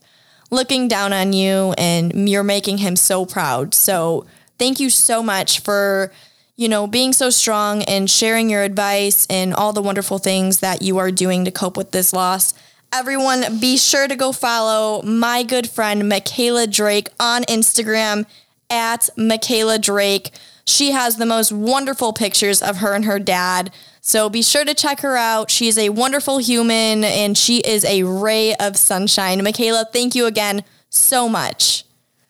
looking 0.50 0.88
down 0.88 1.12
on 1.12 1.34
you, 1.34 1.74
and 1.78 2.30
you're 2.30 2.44
making 2.44 2.78
him 2.78 2.96
so 2.96 3.26
proud. 3.26 3.74
So 3.74 4.26
thank 4.58 4.80
you 4.80 4.90
so 4.90 5.22
much 5.22 5.60
for, 5.60 6.14
you 6.56 6.70
know, 6.70 6.88
being 6.88 7.12
so 7.12 7.30
strong 7.30 7.84
and 7.84 8.10
sharing 8.10 8.50
your 8.50 8.64
advice 8.64 9.28
and 9.30 9.54
all 9.54 9.74
the 9.74 9.82
wonderful 9.82 10.20
things 10.20 10.62
that 10.62 10.82
you 10.82 10.98
are 11.00 11.12
doing 11.12 11.44
to 11.44 11.52
cope 11.52 11.76
with 11.76 11.92
this 11.92 12.14
loss. 12.14 12.54
Everyone, 12.98 13.60
be 13.60 13.76
sure 13.76 14.08
to 14.08 14.16
go 14.16 14.32
follow 14.32 15.02
my 15.02 15.44
good 15.44 15.70
friend, 15.70 16.04
Mikayla 16.04 16.72
Drake, 16.72 17.10
on 17.20 17.44
Instagram 17.44 18.26
at 18.70 19.10
Mikayla 19.18 19.82
Drake. 19.82 20.32
She 20.66 20.92
has 20.92 21.18
the 21.18 21.26
most 21.26 21.52
wonderful 21.52 22.14
pictures 22.14 22.62
of 22.62 22.78
her 22.78 22.94
and 22.94 23.04
her 23.04 23.20
dad. 23.20 23.74
So 24.00 24.30
be 24.30 24.42
sure 24.42 24.64
to 24.64 24.74
check 24.74 25.02
her 25.02 25.18
out. 25.18 25.52
She's 25.52 25.78
a 25.78 25.90
wonderful 25.90 26.38
human 26.38 27.04
and 27.04 27.38
she 27.38 27.58
is 27.58 27.84
a 27.84 28.04
ray 28.04 28.56
of 28.56 28.78
sunshine. 28.78 29.42
Mikayla, 29.42 29.92
thank 29.92 30.16
you 30.16 30.26
again 30.26 30.64
so 30.90 31.28
much. 31.28 31.84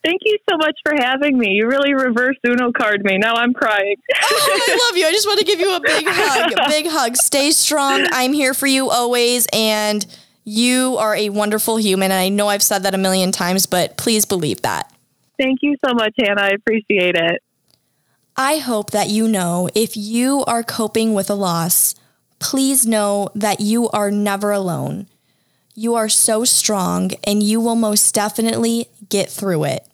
Thank 0.04 0.22
you 0.24 0.36
so 0.50 0.58
much 0.58 0.80
for 0.84 0.96
having 0.98 1.38
me. 1.38 1.52
You 1.52 1.68
really 1.68 1.94
reverse 1.94 2.38
Uno 2.44 2.72
card 2.72 3.04
me. 3.04 3.20
Now 3.20 3.36
I'm 3.36 3.54
crying. 3.54 3.98
oh, 4.16 4.66
I 4.68 4.90
love 4.90 4.98
you. 4.98 5.06
I 5.06 5.12
just 5.12 5.28
want 5.28 5.38
to 5.40 5.46
give 5.46 5.60
you 5.60 5.76
a 5.76 5.80
big 5.80 6.06
hug. 6.08 6.54
Big 6.70 6.88
hug. 6.88 7.18
Stay 7.18 7.52
strong. 7.52 8.08
I'm 8.12 8.34
here 8.34 8.56
for 8.56 8.66
you 8.66 8.90
always. 8.90 9.48
And 9.54 10.06
you 10.46 10.96
are 10.98 11.16
a 11.16 11.30
wonderful 11.30 11.78
human. 11.78 12.12
And 12.12 12.20
I 12.20 12.30
know 12.30 12.48
I've 12.48 12.64
said 12.64 12.84
that 12.84 12.94
a 12.94 13.00
million 13.00 13.32
times, 13.32 13.66
but 13.66 13.98
please 13.98 14.26
believe 14.26 14.62
that. 14.62 14.92
Thank 15.38 15.60
you 15.62 15.76
so 15.86 15.94
much, 15.94 16.14
Hannah. 16.18 16.44
I 16.44 16.50
appreciate 16.50 17.16
it. 17.16 17.42
I 18.38 18.58
hope 18.58 18.92
that 18.92 19.10
you 19.10 19.28
know 19.28 19.70
if 19.74 19.98
you 19.98 20.44
are 20.46 20.64
coping 20.64 21.14
with 21.14 21.30
a 21.30 21.36
loss, 21.36 21.96
please 22.40 22.86
know 22.86 23.30
that 23.34 23.60
you 23.60 23.90
are 23.90 24.12
never 24.12 24.52
alone. 24.52 25.08
You 25.74 25.96
are 25.96 26.10
so 26.10 26.46
strong 26.46 27.12
and 27.26 27.42
you 27.42 27.60
will 27.60 27.76
most 27.76 28.14
definitely 28.14 28.88
get 29.10 29.30
through 29.30 29.66
it. 29.66 29.88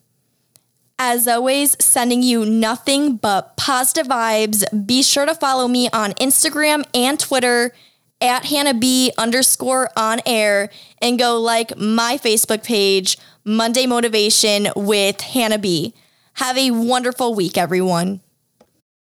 As 1.00 1.28
always, 1.28 1.76
sending 1.84 2.22
you 2.22 2.46
nothing 2.46 3.16
but 3.16 3.58
positive 3.58 4.08
vibes. 4.08 4.64
Be 4.86 5.02
sure 5.02 5.26
to 5.26 5.34
follow 5.34 5.68
me 5.68 5.90
on 5.92 6.12
Instagram 6.14 6.84
and 6.94 7.20
Twitter 7.20 7.74
at 8.22 8.46
Hannah 8.46 8.74
B 8.74 9.12
underscore 9.18 9.90
on 9.98 10.22
air 10.26 10.70
and 11.02 11.20
go 11.20 11.40
like 11.40 11.76
my 11.78 12.18
Facebook 12.18 12.64
page, 12.64 13.18
Monday 13.44 13.86
Motivation 13.86 14.68
with 14.76 15.22
Hannah 15.22 15.58
B. 15.58 15.94
Have 16.34 16.58
a 16.58 16.72
wonderful 16.72 17.34
week, 17.34 17.58
everyone. 17.58 18.22